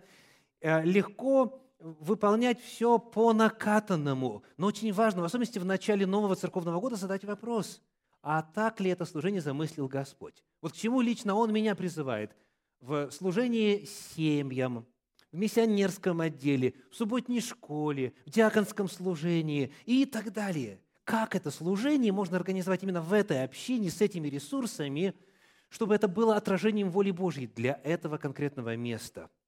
Э, 0.61 0.85
легко 0.85 1.63
выполнять 1.79 2.61
все 2.61 2.99
по 2.99 3.33
накатанному. 3.33 4.43
Но 4.57 4.67
очень 4.67 4.93
важно, 4.93 5.23
в 5.23 5.25
особенности 5.25 5.61
в 5.61 5.65
начале 5.65 6.05
нового 6.05 6.35
церковного 6.35 6.81
года, 6.81 6.97
задать 6.97 7.25
вопрос, 7.25 7.81
а 8.23 8.43
так 8.43 8.81
ли 8.81 8.91
это 8.91 9.05
служение 9.05 9.41
замыслил 9.41 9.87
Господь? 9.87 10.43
Вот 10.61 10.73
к 10.73 10.75
чему 10.77 11.01
лично 11.01 11.37
Он 11.37 11.53
меня 11.53 11.77
призывает? 11.77 12.33
В 12.81 13.13
служении 13.13 13.89
семьям, 14.17 14.85
в 15.31 15.37
миссионерском 15.37 16.21
отделе, 16.21 16.75
в 16.91 16.97
субботней 16.97 17.41
школе, 17.41 18.15
в 18.27 18.31
диаконском 18.31 18.89
служении 18.89 19.73
и 19.87 20.07
так 20.07 20.33
далее. 20.33 20.81
Как 21.05 21.37
это 21.37 21.53
служение 21.53 22.11
можно 22.11 22.37
организовать 22.37 22.83
именно 22.83 23.01
в 23.01 23.13
этой 23.13 23.45
общине 23.45 23.91
с 23.91 24.01
этими 24.01 24.27
ресурсами, 24.27 25.15
чтобы 25.69 25.95
это 25.95 26.09
было 26.09 26.37
отражением 26.37 26.91
воли 26.91 27.11
Божьей 27.11 27.47
для 27.47 27.81
этого 27.85 28.19
конкретного 28.19 28.77
места– 28.77 29.31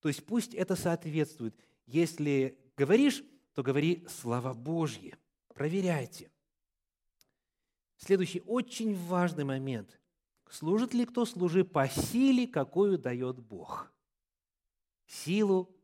то 0.00 0.08
есть 0.08 0.24
пусть 0.24 0.54
это 0.54 0.76
соответствует. 0.76 1.54
Если 1.86 2.58
говоришь, 2.76 3.22
то 3.54 3.62
говори 3.62 4.06
слова 4.08 4.54
Божьи. 4.54 5.16
Проверяйте. 5.54 6.30
Следующий 7.96 8.40
очень 8.46 8.94
важный 8.94 9.44
момент. 9.44 10.00
Служит 10.48 10.94
ли 10.94 11.04
кто, 11.04 11.24
служи 11.24 11.64
по 11.64 11.88
силе, 11.88 12.46
какую 12.46 12.96
дает 12.96 13.40
Бог. 13.40 13.92
Силу 15.06 15.74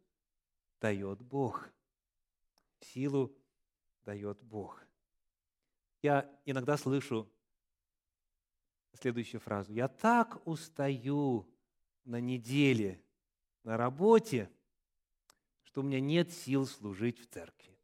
дает 0.81 1.21
Бог. 1.21 1.69
Силу 2.81 3.37
дает 4.05 4.41
Бог. 4.43 4.81
Я 6.03 6.31
иногда 6.45 6.77
слышу 6.77 7.31
следующую 8.97 9.41
фразу. 9.41 9.73
«Я 9.73 9.89
так 9.89 10.47
устаю 10.47 11.49
на 12.05 12.21
неделе 12.21 13.03
на 13.63 13.77
работе, 13.77 14.51
что 15.65 15.81
у 15.81 15.85
меня 15.85 16.01
нет 16.01 16.33
сил 16.33 16.67
служить 16.67 17.19
в 17.19 17.27
церкви. 17.27 17.77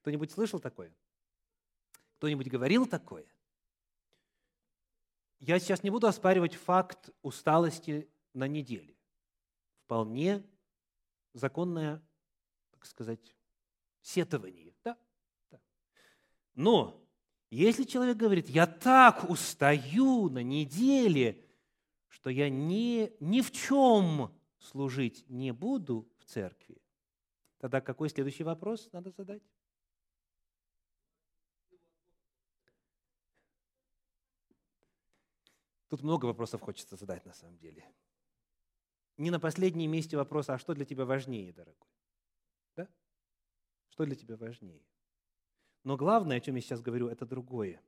Кто-нибудь 0.00 0.30
слышал 0.30 0.60
такое? 0.60 0.92
Кто-нибудь 2.16 2.48
говорил 2.48 2.86
такое? 2.86 3.26
Я 5.38 5.58
сейчас 5.58 5.82
не 5.82 5.90
буду 5.90 6.06
оспаривать 6.06 6.54
факт 6.54 7.10
усталости 7.22 8.08
на 8.32 8.46
неделе. 8.46 8.96
Вполне 9.84 10.44
законное, 11.32 12.02
так 12.70 12.86
сказать, 12.86 13.34
сетование. 14.02 14.74
Да? 14.84 14.96
да. 15.50 15.60
Но 16.54 17.01
если 17.58 17.84
человек 17.84 18.16
говорит, 18.16 18.48
я 18.48 18.66
так 18.66 19.28
устаю 19.28 20.30
на 20.30 20.42
неделе, 20.42 21.44
что 22.08 22.30
я 22.30 22.48
ни, 22.48 23.12
ни 23.20 23.42
в 23.42 23.50
чем 23.52 24.34
служить 24.58 25.28
не 25.28 25.52
буду 25.52 26.08
в 26.18 26.24
церкви, 26.24 26.80
тогда 27.58 27.82
какой 27.82 28.08
следующий 28.08 28.42
вопрос 28.42 28.88
надо 28.92 29.10
задать? 29.10 29.42
Тут 35.90 36.02
много 36.02 36.24
вопросов 36.24 36.62
хочется 36.62 36.96
задать 36.96 37.26
на 37.26 37.34
самом 37.34 37.58
деле. 37.58 37.84
Не 39.18 39.30
на 39.30 39.38
последнем 39.38 39.90
месте 39.90 40.16
вопрос, 40.16 40.48
а 40.48 40.56
что 40.56 40.72
для 40.72 40.86
тебя 40.86 41.04
важнее, 41.04 41.52
дорогой? 41.52 41.90
Да? 42.76 42.88
Что 43.90 44.06
для 44.06 44.16
тебя 44.16 44.38
важнее? 44.38 44.80
Но 45.84 45.96
главное, 45.96 46.36
о 46.36 46.40
чем 46.40 46.54
я 46.54 46.60
сейчас 46.60 46.80
говорю, 46.80 47.08
это 47.08 47.26
другое. 47.26 47.80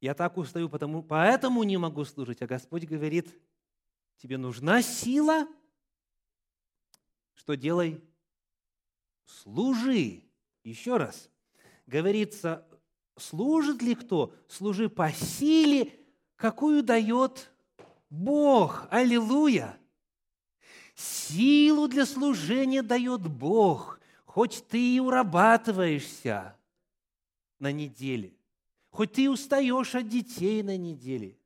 Я 0.00 0.14
так 0.14 0.36
устаю, 0.36 0.68
потому, 0.68 1.02
поэтому 1.02 1.62
не 1.62 1.76
могу 1.76 2.04
служить. 2.04 2.42
А 2.42 2.46
Господь 2.46 2.84
говорит, 2.84 3.34
тебе 4.18 4.36
нужна 4.36 4.82
сила, 4.82 5.48
что 7.34 7.54
делай? 7.54 8.02
Служи. 9.24 10.22
Еще 10.62 10.96
раз. 10.96 11.30
Говорится, 11.86 12.66
служит 13.16 13.82
ли 13.82 13.94
кто? 13.94 14.34
Служи 14.48 14.88
по 14.88 15.10
силе, 15.12 15.92
какую 16.36 16.82
дает 16.82 17.50
Бог. 18.08 18.86
Аллилуйя! 18.90 19.78
Силу 20.94 21.88
для 21.88 22.06
служения 22.06 22.82
дает 22.82 23.26
Бог, 23.26 23.98
хоть 24.34 24.66
ты 24.68 24.96
и 24.96 25.00
урабатываешься 25.00 26.56
на 27.58 27.70
неделе, 27.70 28.34
хоть 28.90 29.12
ты 29.12 29.30
устаешь 29.30 29.94
от 29.94 30.08
детей 30.08 30.62
на 30.62 30.76
неделе– 30.76 31.38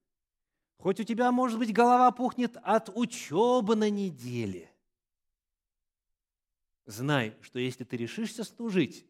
Хоть 0.79 1.01
у 1.01 1.05
тебя, 1.05 1.33
может 1.33 1.59
быть, 1.59 1.73
голова 1.73 2.13
пухнет 2.13 2.57
от 2.63 2.89
учебы 2.97 3.75
на 3.75 3.91
неделе. 3.91 4.73
Знай, 6.87 7.37
что 7.43 7.59
если 7.59 7.83
ты 7.83 7.97
решишься 7.97 8.45
служить, 8.45 9.05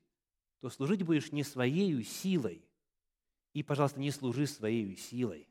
то 0.60 0.70
служить 0.70 1.02
будешь 1.02 1.30
не 1.30 1.44
своей 1.44 2.02
силой. 2.02 2.64
И, 3.52 3.62
пожалуйста, 3.62 4.00
не 4.00 4.10
служи 4.10 4.46
своей 4.46 4.96
силой. 4.96 5.46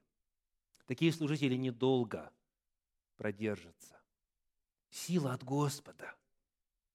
Такие 0.88 1.14
служители 1.14 1.56
недолго 1.56 2.34
продержатся. 3.16 4.02
Сила 4.90 5.34
от 5.34 5.44
Господа. 5.44 6.16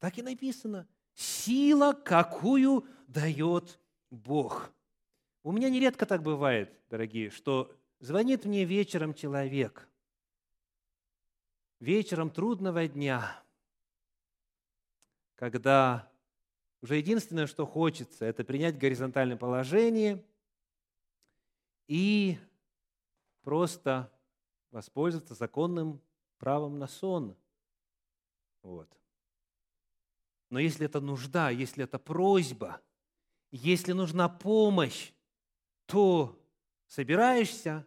Так 0.00 0.18
и 0.18 0.22
написано. 0.22 0.88
Сила, 1.14 1.92
какую 1.92 2.86
дает 3.06 3.78
Бог. 4.10 4.72
У 5.42 5.52
меня 5.52 5.68
нередко 5.70 6.06
так 6.06 6.22
бывает, 6.22 6.72
дорогие, 6.88 7.30
что 7.30 7.74
Звонит 8.02 8.44
мне 8.44 8.64
вечером 8.64 9.14
человек, 9.14 9.88
вечером 11.78 12.30
трудного 12.30 12.88
дня, 12.88 13.40
когда 15.36 16.10
уже 16.80 16.96
единственное, 16.96 17.46
что 17.46 17.64
хочется, 17.64 18.24
это 18.24 18.42
принять 18.42 18.76
горизонтальное 18.76 19.36
положение 19.36 20.20
и 21.86 22.38
просто 23.42 24.12
воспользоваться 24.72 25.34
законным 25.34 26.00
правом 26.38 26.80
на 26.80 26.88
сон. 26.88 27.36
Вот. 28.62 28.88
Но 30.52 30.58
если 30.58 30.84
это 30.84 31.00
нужда, 31.00 31.48
если 31.48 31.84
это 31.84 31.98
просьба, 31.98 32.82
если 33.50 33.92
нужна 33.92 34.28
помощь, 34.28 35.10
то 35.86 36.38
собираешься, 36.88 37.86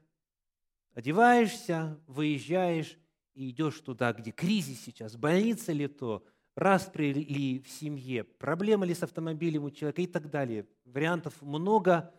одеваешься, 0.96 2.02
выезжаешь 2.08 2.98
и 3.36 3.52
идешь 3.52 3.80
туда, 3.82 4.14
где 4.14 4.32
кризис 4.32 4.82
сейчас, 4.82 5.16
больница 5.16 5.74
ли 5.74 5.88
то, 5.88 6.26
распри 6.56 7.14
ли 7.14 7.60
в 7.60 7.70
семье, 7.70 8.24
проблема 8.24 8.84
ли 8.88 8.96
с 8.96 9.04
автомобилем 9.04 9.66
у 9.66 9.70
человека 9.70 10.02
и 10.02 10.08
так 10.08 10.32
далее. 10.32 10.68
Вариантов 10.86 11.40
много, 11.44 12.12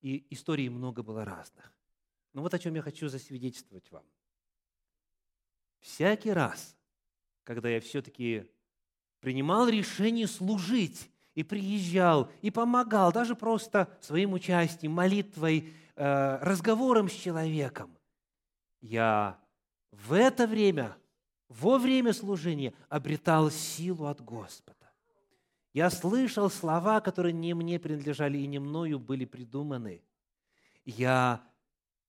и 0.00 0.26
историй 0.30 0.68
много 0.68 1.04
было 1.04 1.24
разных. 1.24 1.72
Но 2.32 2.42
вот 2.42 2.52
о 2.54 2.58
чем 2.58 2.74
я 2.74 2.82
хочу 2.82 3.06
засвидетельствовать 3.06 3.88
вам. 3.92 4.04
Всякий 5.78 6.32
раз, 6.32 6.76
когда 7.44 7.68
я 7.68 7.80
все-таки 7.80 8.50
принимал 9.20 9.68
решение 9.68 10.26
служить, 10.26 11.10
и 11.34 11.42
приезжал, 11.44 12.28
и 12.42 12.50
помогал, 12.50 13.12
даже 13.12 13.36
просто 13.36 13.88
своим 14.00 14.32
участием, 14.32 14.92
молитвой, 14.92 15.72
Э, 16.02 16.38
разговором 16.40 17.10
с 17.10 17.12
человеком, 17.12 17.94
я 18.80 19.38
в 19.90 20.14
это 20.14 20.46
время, 20.46 20.96
во 21.50 21.76
время 21.76 22.14
служения 22.14 22.72
обретал 22.88 23.50
силу 23.50 24.06
от 24.06 24.22
Господа. 24.22 24.90
Я 25.74 25.90
слышал 25.90 26.48
слова, 26.48 27.02
которые 27.02 27.34
не 27.34 27.52
мне 27.52 27.78
принадлежали 27.78 28.38
и 28.38 28.46
не 28.46 28.58
мною 28.58 28.98
были 28.98 29.26
придуманы. 29.26 30.02
Я 30.86 31.42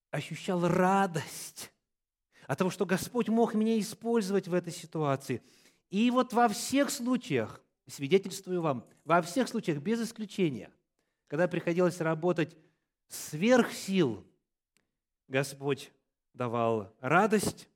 ощущал 0.09 0.65
радость 0.65 1.73
от 2.47 2.59
того, 2.59 2.69
что 2.69 2.85
Господь 2.85 3.27
мог 3.27 3.55
меня 3.55 3.77
использовать 3.77 4.47
в 4.47 4.53
этой 4.53 4.71
ситуации. 4.71 5.43
И 5.91 6.09
вот 6.09 6.33
во 6.33 6.47
всех 6.47 6.89
случаях, 6.89 7.61
свидетельствую 7.85 8.61
вам, 8.61 8.87
во 9.05 9.21
всех 9.21 9.47
случаях, 9.47 9.77
без 9.77 10.01
исключения, 10.01 10.71
когда 11.27 11.47
приходилось 11.47 11.99
работать 11.99 12.57
сверх 13.07 13.71
сил 13.71 14.25
Господь 15.31 15.93
давал 16.33 16.93
радость, 16.99 17.69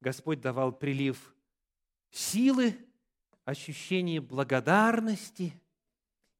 Господь 0.00 0.40
давал 0.40 0.70
прилив 0.70 1.34
силы, 2.10 2.76
ощущение 3.44 4.20
благодарности 4.20 5.52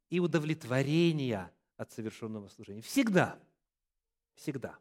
и 0.09 0.21
удовлетворения 0.21 1.53
от 1.77 1.91
совершенного 1.91 2.47
служения. 2.49 2.81
Всегда. 2.81 3.41
Всегда. 4.35 4.79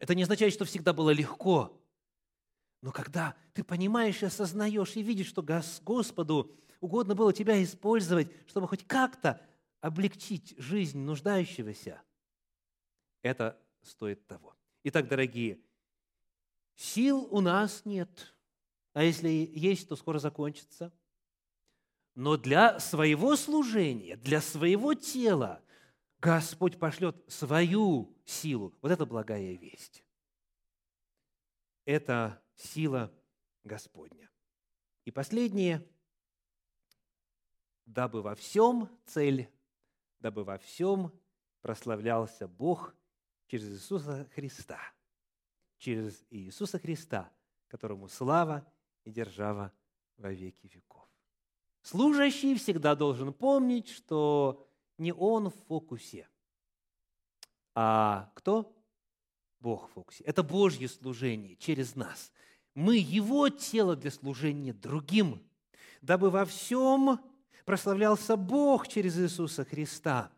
Это 0.00 0.16
не 0.16 0.24
означает, 0.24 0.52
что 0.52 0.64
всегда 0.64 0.92
было 0.92 1.10
легко. 1.10 1.79
Но 2.82 2.92
когда 2.92 3.36
ты 3.52 3.62
понимаешь 3.62 4.22
и 4.22 4.26
осознаешь, 4.26 4.96
и 4.96 5.02
видишь, 5.02 5.28
что 5.28 5.42
Господу 5.42 6.56
угодно 6.80 7.14
было 7.14 7.32
тебя 7.32 7.62
использовать, 7.62 8.28
чтобы 8.46 8.68
хоть 8.68 8.86
как-то 8.86 9.40
облегчить 9.80 10.54
жизнь 10.56 10.98
нуждающегося, 10.98 12.02
это 13.22 13.60
стоит 13.82 14.26
того. 14.26 14.56
Итак, 14.84 15.08
дорогие, 15.08 15.60
сил 16.74 17.28
у 17.30 17.40
нас 17.40 17.84
нет, 17.84 18.34
а 18.94 19.02
если 19.02 19.28
есть, 19.28 19.88
то 19.88 19.96
скоро 19.96 20.18
закончится. 20.18 20.92
Но 22.14 22.36
для 22.36 22.80
своего 22.80 23.36
служения, 23.36 24.16
для 24.16 24.40
своего 24.40 24.94
тела 24.94 25.62
Господь 26.18 26.78
пошлет 26.78 27.16
свою 27.28 28.14
силу. 28.24 28.74
Вот 28.82 28.90
это 28.90 29.06
благая 29.06 29.54
весть. 29.54 30.04
Это 31.84 32.42
сила 32.60 33.12
Господня. 33.64 34.30
И 35.04 35.10
последнее, 35.10 35.86
дабы 37.86 38.22
во 38.22 38.34
всем 38.34 38.88
цель, 39.06 39.50
дабы 40.20 40.44
во 40.44 40.58
всем 40.58 41.12
прославлялся 41.60 42.46
Бог 42.46 42.94
через 43.46 43.68
Иисуса 43.72 44.28
Христа. 44.34 44.80
Через 45.78 46.22
Иисуса 46.30 46.78
Христа, 46.78 47.32
которому 47.68 48.08
слава 48.08 48.70
и 49.04 49.10
держава 49.10 49.72
во 50.16 50.30
веки 50.30 50.66
веков. 50.66 51.08
Служащий 51.82 52.54
всегда 52.56 52.94
должен 52.94 53.32
помнить, 53.32 53.88
что 53.88 54.68
не 54.98 55.12
он 55.12 55.48
в 55.48 55.54
фокусе, 55.66 56.28
а 57.74 58.30
кто? 58.34 58.76
Бог 59.60 59.88
в 59.88 59.92
фокусе. 59.92 60.24
Это 60.24 60.42
Божье 60.42 60.88
служение 60.88 61.56
через 61.56 61.94
нас. 61.94 62.32
Мы 62.74 62.96
Его 62.96 63.48
тело 63.48 63.96
для 63.96 64.10
служения 64.10 64.72
другим, 64.72 65.42
дабы 66.02 66.30
во 66.30 66.44
всем 66.44 67.20
прославлялся 67.64 68.36
Бог 68.36 68.88
через 68.88 69.18
Иисуса 69.18 69.64
Христа. 69.64 70.30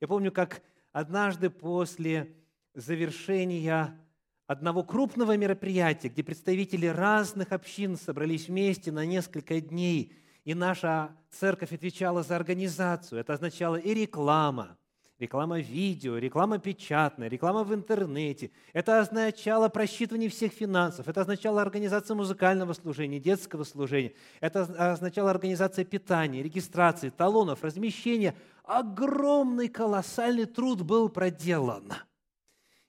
Я 0.00 0.08
помню, 0.08 0.32
как 0.32 0.62
однажды 0.92 1.50
после 1.50 2.34
завершения 2.74 3.98
одного 4.46 4.82
крупного 4.82 5.36
мероприятия, 5.36 6.08
где 6.08 6.22
представители 6.22 6.86
разных 6.86 7.52
общин 7.52 7.96
собрались 7.96 8.48
вместе 8.48 8.90
на 8.90 9.04
несколько 9.04 9.60
дней, 9.60 10.12
и 10.44 10.54
наша 10.54 11.14
церковь 11.30 11.72
отвечала 11.72 12.22
за 12.22 12.36
организацию. 12.36 13.20
Это 13.20 13.34
означало 13.34 13.76
и 13.76 13.92
реклама, 13.92 14.78
реклама 15.18 15.58
видео, 15.60 16.18
реклама 16.18 16.58
печатная, 16.58 17.28
реклама 17.28 17.64
в 17.64 17.74
интернете. 17.74 18.50
Это 18.72 19.00
означало 19.00 19.68
просчитывание 19.68 20.28
всех 20.28 20.52
финансов, 20.52 21.08
это 21.08 21.22
означало 21.22 21.60
организацию 21.60 22.16
музыкального 22.16 22.72
служения, 22.72 23.18
детского 23.18 23.64
служения, 23.64 24.12
это 24.40 24.62
означало 24.92 25.30
организация 25.30 25.84
питания, 25.84 26.42
регистрации, 26.42 27.10
талонов, 27.10 27.64
размещения. 27.64 28.34
Огромный, 28.64 29.68
колоссальный 29.68 30.44
труд 30.44 30.82
был 30.82 31.08
проделан. 31.08 31.92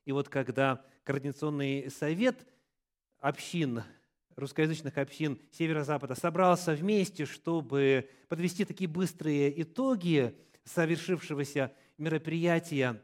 И 0.05 0.11
вот 0.11 0.30
когда 0.30 0.84
Координационный 1.03 1.89
совет 1.89 2.45
общин 3.19 3.84
русскоязычных 4.36 4.97
общин 4.97 5.39
Северо-Запада 5.51 6.15
собрался 6.15 6.73
вместе, 6.73 7.25
чтобы 7.25 8.09
подвести 8.27 8.63
такие 8.63 8.88
быстрые 8.88 9.61
итоги 9.61 10.38
совершившегося 10.63 11.73
мероприятия 12.00 13.04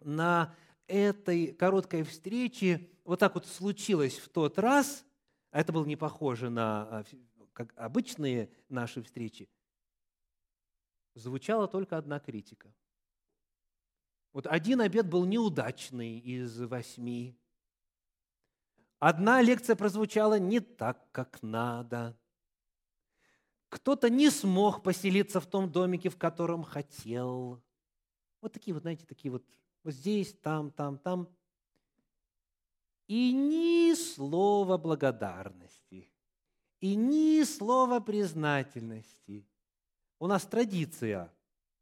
на 0.00 0.54
этой 0.86 1.52
короткой 1.52 2.02
встрече 2.04 2.88
вот 3.04 3.20
так 3.20 3.34
вот 3.34 3.46
случилось 3.46 4.18
в 4.18 4.28
тот 4.28 4.58
раз, 4.58 5.04
а 5.50 5.60
это 5.60 5.72
было 5.72 5.84
не 5.84 5.96
похоже 5.96 6.50
на 6.50 6.82
а, 6.82 7.04
как 7.52 7.72
обычные 7.76 8.50
наши 8.68 9.02
встречи, 9.02 9.48
звучала 11.14 11.68
только 11.68 11.96
одна 11.96 12.20
критика. 12.20 12.72
Вот 14.32 14.46
один 14.46 14.82
обед 14.82 15.08
был 15.08 15.24
неудачный 15.24 16.18
из 16.18 16.60
восьми. 16.60 17.34
Одна 18.98 19.40
лекция 19.40 19.76
прозвучала 19.76 20.38
не 20.38 20.60
так, 20.60 21.10
как 21.12 21.42
надо. 21.42 22.18
Кто-то 23.70 24.10
не 24.10 24.30
смог 24.30 24.82
поселиться 24.82 25.40
в 25.40 25.46
том 25.46 25.70
домике, 25.70 26.10
в 26.10 26.18
котором 26.18 26.62
хотел. 26.62 27.62
Вот 28.40 28.52
такие 28.52 28.74
вот, 28.74 28.82
знаете, 28.82 29.06
такие 29.06 29.30
вот, 29.30 29.44
вот 29.82 29.94
здесь, 29.94 30.34
там, 30.34 30.70
там, 30.70 30.98
там. 30.98 31.28
И 33.06 33.32
ни 33.32 33.94
слова 33.94 34.76
благодарности, 34.78 36.10
и 36.80 36.94
ни 36.94 37.44
слова 37.44 38.00
признательности. 38.00 39.46
У 40.18 40.26
нас 40.26 40.44
традиция, 40.44 41.32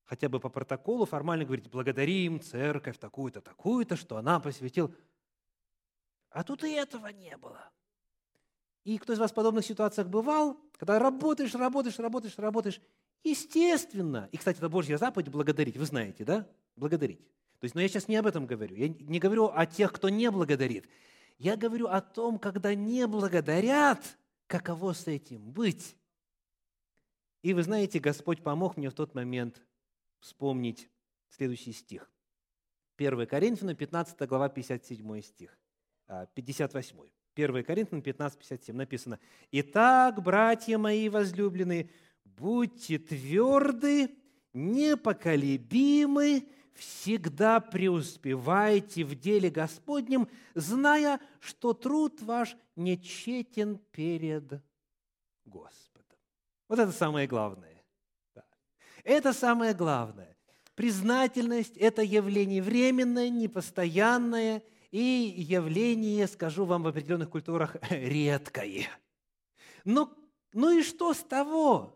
хотя 0.04 0.28
бы 0.28 0.40
по 0.40 0.48
протоколу 0.48 1.06
формально 1.06 1.44
говорить, 1.44 1.70
благодарим 1.70 2.40
церковь 2.40 2.98
такую-то, 2.98 3.40
такую-то, 3.40 3.96
что 3.96 4.16
она 4.16 4.38
посвятила. 4.40 4.90
А 6.30 6.42
тут 6.42 6.64
и 6.64 6.72
этого 6.72 7.06
не 7.06 7.36
было. 7.36 7.70
И 8.84 8.98
кто 8.98 9.14
из 9.14 9.18
вас 9.18 9.30
в 9.30 9.34
подобных 9.34 9.64
ситуациях 9.64 10.08
бывал, 10.08 10.60
когда 10.76 10.98
работаешь, 10.98 11.54
работаешь, 11.54 11.98
работаешь, 11.98 12.36
работаешь, 12.36 12.80
естественно, 13.24 14.28
и, 14.32 14.36
кстати, 14.36 14.58
это 14.58 14.68
Божья 14.68 14.96
заповедь 14.96 15.28
благодарить, 15.28 15.76
вы 15.76 15.84
знаете, 15.84 16.24
да? 16.24 16.48
Благодарить. 16.76 17.20
То 17.60 17.64
есть, 17.64 17.74
но 17.74 17.80
я 17.80 17.88
сейчас 17.88 18.08
не 18.08 18.16
об 18.16 18.26
этом 18.26 18.46
говорю. 18.46 18.76
Я 18.76 18.88
не 18.88 19.18
говорю 19.18 19.46
о 19.46 19.66
тех, 19.66 19.92
кто 19.92 20.08
не 20.08 20.30
благодарит. 20.30 20.86
Я 21.38 21.56
говорю 21.56 21.86
о 21.86 22.00
том, 22.00 22.38
когда 22.38 22.74
не 22.74 23.06
благодарят, 23.06 24.18
каково 24.46 24.92
с 24.92 25.06
этим 25.06 25.50
быть. 25.50 25.96
И 27.42 27.54
вы 27.54 27.62
знаете, 27.62 27.98
Господь 27.98 28.42
помог 28.42 28.76
мне 28.76 28.90
в 28.90 28.94
тот 28.94 29.14
момент 29.14 29.62
вспомнить 30.20 30.88
следующий 31.28 31.72
стих. 31.72 32.10
1 32.96 33.26
Коринфянам, 33.26 33.76
15 33.76 34.28
глава, 34.28 34.48
57 34.48 35.20
стих. 35.22 35.58
58. 36.34 36.96
1 37.34 37.64
Коринфянам 37.64 38.02
15, 38.02 38.38
57 38.38 38.76
написано, 38.76 39.18
«Итак, 39.50 40.22
братья 40.22 40.78
мои 40.78 41.08
возлюбленные, 41.08 41.90
будьте 42.36 42.98
тверды, 42.98 44.14
непоколебимы, 44.52 46.48
всегда 46.74 47.60
преуспевайте 47.60 49.04
в 49.04 49.14
деле 49.14 49.50
Господнем, 49.50 50.28
зная, 50.54 51.20
что 51.40 51.72
труд 51.72 52.20
ваш 52.22 52.56
нечетен 52.76 53.78
перед 53.90 54.62
Господом». 55.44 56.18
Вот 56.68 56.78
это 56.78 56.92
самое 56.92 57.26
главное. 57.26 57.84
Это 59.04 59.32
самое 59.32 59.74
главное. 59.74 60.36
Признательность– 60.74 61.76
это 61.78 62.02
явление 62.02 62.62
временное, 62.62 63.28
непостоянное– 63.28 64.62
и 64.94 65.34
явление, 65.36 66.28
скажу 66.28 66.64
вам, 66.66 66.84
в 66.84 66.86
определенных 66.86 67.28
культурах 67.28 67.76
редкое. 67.90 68.86
Но, 69.84 70.16
ну 70.52 70.70
и 70.70 70.84
что 70.84 71.12
с 71.12 71.18
того? 71.18 71.93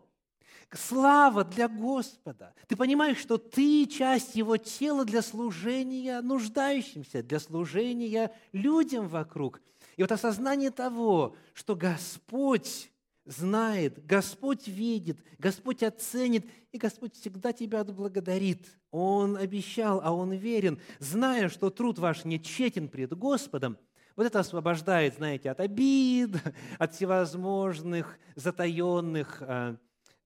Слава 0.71 1.43
для 1.43 1.67
Господа. 1.67 2.53
Ты 2.67 2.75
понимаешь, 2.75 3.17
что 3.17 3.37
ты 3.37 3.87
часть 3.87 4.35
Его 4.35 4.57
тела 4.57 5.03
для 5.03 5.21
служения 5.21 6.21
нуждающимся, 6.21 7.23
для 7.23 7.39
служения 7.39 8.31
людям 8.51 9.07
вокруг. 9.07 9.61
И 9.97 10.01
вот 10.03 10.11
осознание 10.11 10.69
того, 10.69 11.35
что 11.53 11.75
Господь 11.75 12.91
знает, 13.25 14.05
Господь 14.05 14.67
видит, 14.67 15.17
Господь 15.39 15.81
оценит, 15.81 16.45
и 16.71 16.77
Господь 16.77 17.15
всегда 17.15 17.51
тебя 17.51 17.81
отблагодарит. 17.81 18.67
Он 18.91 19.37
обещал, 19.37 20.01
а 20.03 20.11
Он 20.11 20.33
верен, 20.33 20.79
зная, 20.99 21.49
что 21.49 21.71
труд 21.71 21.97
ваш 21.97 22.25
не 22.25 22.39
тщетен 22.39 22.89
пред 22.89 23.17
Господом, 23.17 23.77
вот 24.15 24.25
это 24.25 24.41
освобождает, 24.41 25.15
знаете, 25.15 25.49
от 25.49 25.61
обид, 25.61 26.31
от 26.77 26.93
всевозможных 26.93 28.19
затаенных, 28.35 29.41
а, 29.41 29.77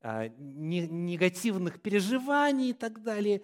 негативных 0.04 1.82
переживаний 1.82 2.72
и 2.72 2.74
так 2.74 3.01
далее. 3.01 3.41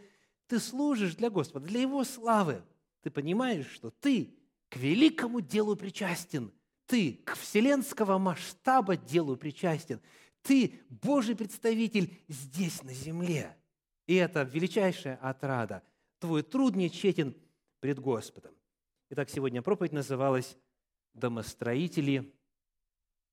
Ты 0.48 0.60
служишь 0.60 1.16
для 1.16 1.30
Господа, 1.30 1.66
для 1.66 1.82
Его 1.82 2.04
славы. 2.04 2.64
Ты 3.02 3.12
понимаешь, 3.12 3.68
что 3.68 3.92
ты 3.92 4.36
к 4.70 4.76
великому 4.78 5.42
делу 5.42 5.76
причастен– 5.76 6.52
ты 6.90 7.22
к 7.24 7.36
вселенского 7.36 8.18
масштаба 8.18 8.98
делу 8.98 9.38
причастен. 9.38 10.02
Ты 10.42 10.82
Божий 10.90 11.36
представитель 11.36 12.18
здесь, 12.28 12.82
на 12.82 12.92
земле. 12.96 13.56
И 14.08 14.16
это 14.16 14.42
величайшая 14.42 15.18
отрада. 15.18 15.84
Твой 16.18 16.42
труд 16.42 16.76
не 16.76 16.90
тщетен 16.90 17.36
пред 17.80 18.00
Господом. 18.00 18.56
Итак, 19.12 19.30
сегодня 19.30 19.62
проповедь 19.62 19.92
называлась 19.92 20.58
домостроители 21.14 22.34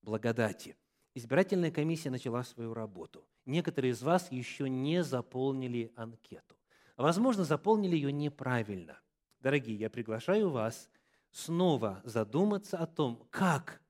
благодати. 0.03 0.77
Избирательная 1.17 1.71
комиссия 1.71 2.11
начала 2.11 2.43
свою 2.43 2.75
работу. 2.75 3.25
Некоторые 3.47 3.93
из 3.93 4.03
вас 4.03 4.31
еще 4.31 4.69
не 4.69 5.03
заполнили 5.03 5.91
анкету. 5.95 6.55
Возможно, 6.95 7.43
заполнили 7.43 7.95
ее 7.95 8.11
неправильно. 8.11 8.99
Дорогие, 9.39 9.77
я 9.77 9.89
приглашаю 9.89 10.51
вас 10.51 10.91
снова 11.31 12.01
задуматься 12.03 12.77
о 12.77 12.85
том, 12.85 13.25
как, 13.31 13.81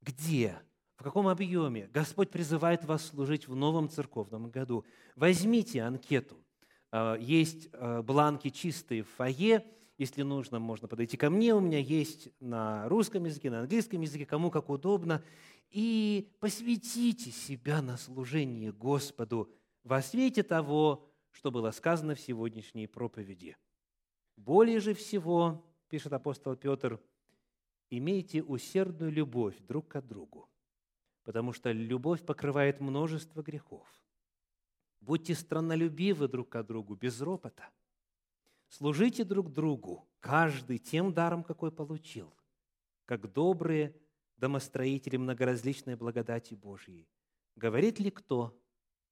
где, 0.00 0.60
в 0.94 1.02
каком 1.02 1.26
объеме 1.26 1.90
Господь 1.92 2.30
призывает 2.30 2.84
вас 2.84 3.04
служить 3.04 3.48
в 3.48 3.56
новом 3.56 3.88
церковном 3.88 4.48
году. 4.48 4.84
Возьмите 5.16 5.82
анкету. 5.82 6.36
А, 6.92 7.16
есть 7.16 7.68
а, 7.72 8.00
бланки 8.00 8.48
чистые 8.48 9.02
в 9.02 9.08
фойе. 9.08 9.66
Если 9.98 10.22
нужно, 10.22 10.60
можно 10.60 10.86
подойти 10.86 11.16
ко 11.16 11.30
мне. 11.30 11.52
У 11.52 11.58
меня 11.58 11.80
есть 11.80 12.28
на 12.38 12.88
русском 12.88 13.24
языке, 13.24 13.50
на 13.50 13.62
английском 13.62 14.00
языке, 14.02 14.24
кому 14.24 14.52
как 14.52 14.70
удобно. 14.70 15.20
И 15.70 16.32
посвятите 16.40 17.30
себя 17.30 17.80
на 17.80 17.96
служение 17.96 18.72
Господу 18.72 19.52
во 19.84 20.02
свете 20.02 20.42
того, 20.42 21.08
что 21.30 21.52
было 21.52 21.70
сказано 21.70 22.16
в 22.16 22.20
сегодняшней 22.20 22.88
проповеди. 22.88 23.56
Более 24.36 24.80
же 24.80 24.94
всего, 24.94 25.64
пишет 25.88 26.12
апостол 26.12 26.56
Петр, 26.56 27.00
имейте 27.88 28.42
усердную 28.42 29.12
любовь 29.12 29.56
друг 29.60 29.88
к 29.88 30.00
другу, 30.00 30.48
потому 31.22 31.52
что 31.52 31.70
любовь 31.70 32.24
покрывает 32.24 32.80
множество 32.80 33.42
грехов. 33.42 33.86
Будьте 35.00 35.34
страннолюбивы 35.34 36.26
друг 36.26 36.48
к 36.48 36.62
другу, 36.64 36.96
без 36.96 37.20
ропота. 37.20 37.70
Служите 38.68 39.24
друг 39.24 39.52
другу, 39.52 40.08
каждый 40.20 40.78
тем 40.78 41.12
даром, 41.12 41.44
какой 41.44 41.70
получил, 41.70 42.34
как 43.04 43.32
добрые 43.32 43.96
домостроители 44.40 45.18
многоразличной 45.18 45.96
благодати 45.96 46.54
Божьей. 46.54 47.06
Говорит 47.56 48.00
ли 48.00 48.10
кто? 48.10 48.58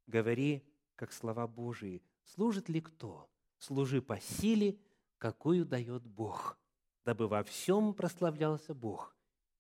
Говори, 0.07 0.66
как 0.97 1.12
слова 1.12 1.47
Божии. 1.47 2.03
Служит 2.24 2.68
ли 2.68 2.81
кто? 2.81 3.31
Служи 3.59 4.01
по 4.01 4.18
силе, 4.18 4.79
какую 5.18 5.66
дает 5.66 6.07
Бог, 6.07 6.59
дабы 7.05 7.29
во 7.29 7.45
всем 7.45 7.93
прославлялся 7.93 8.74
Бог 8.74 9.14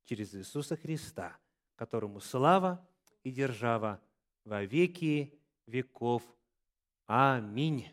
через 0.04 0.34
Иисуса 0.34 0.76
Христа, 0.76 1.36
которому 1.76 2.20
слава 2.20 2.88
и 3.22 3.30
держава 3.30 4.00
во 4.44 4.64
веки 4.64 5.38
веков. 5.66 6.22
Аминь. 7.06 7.88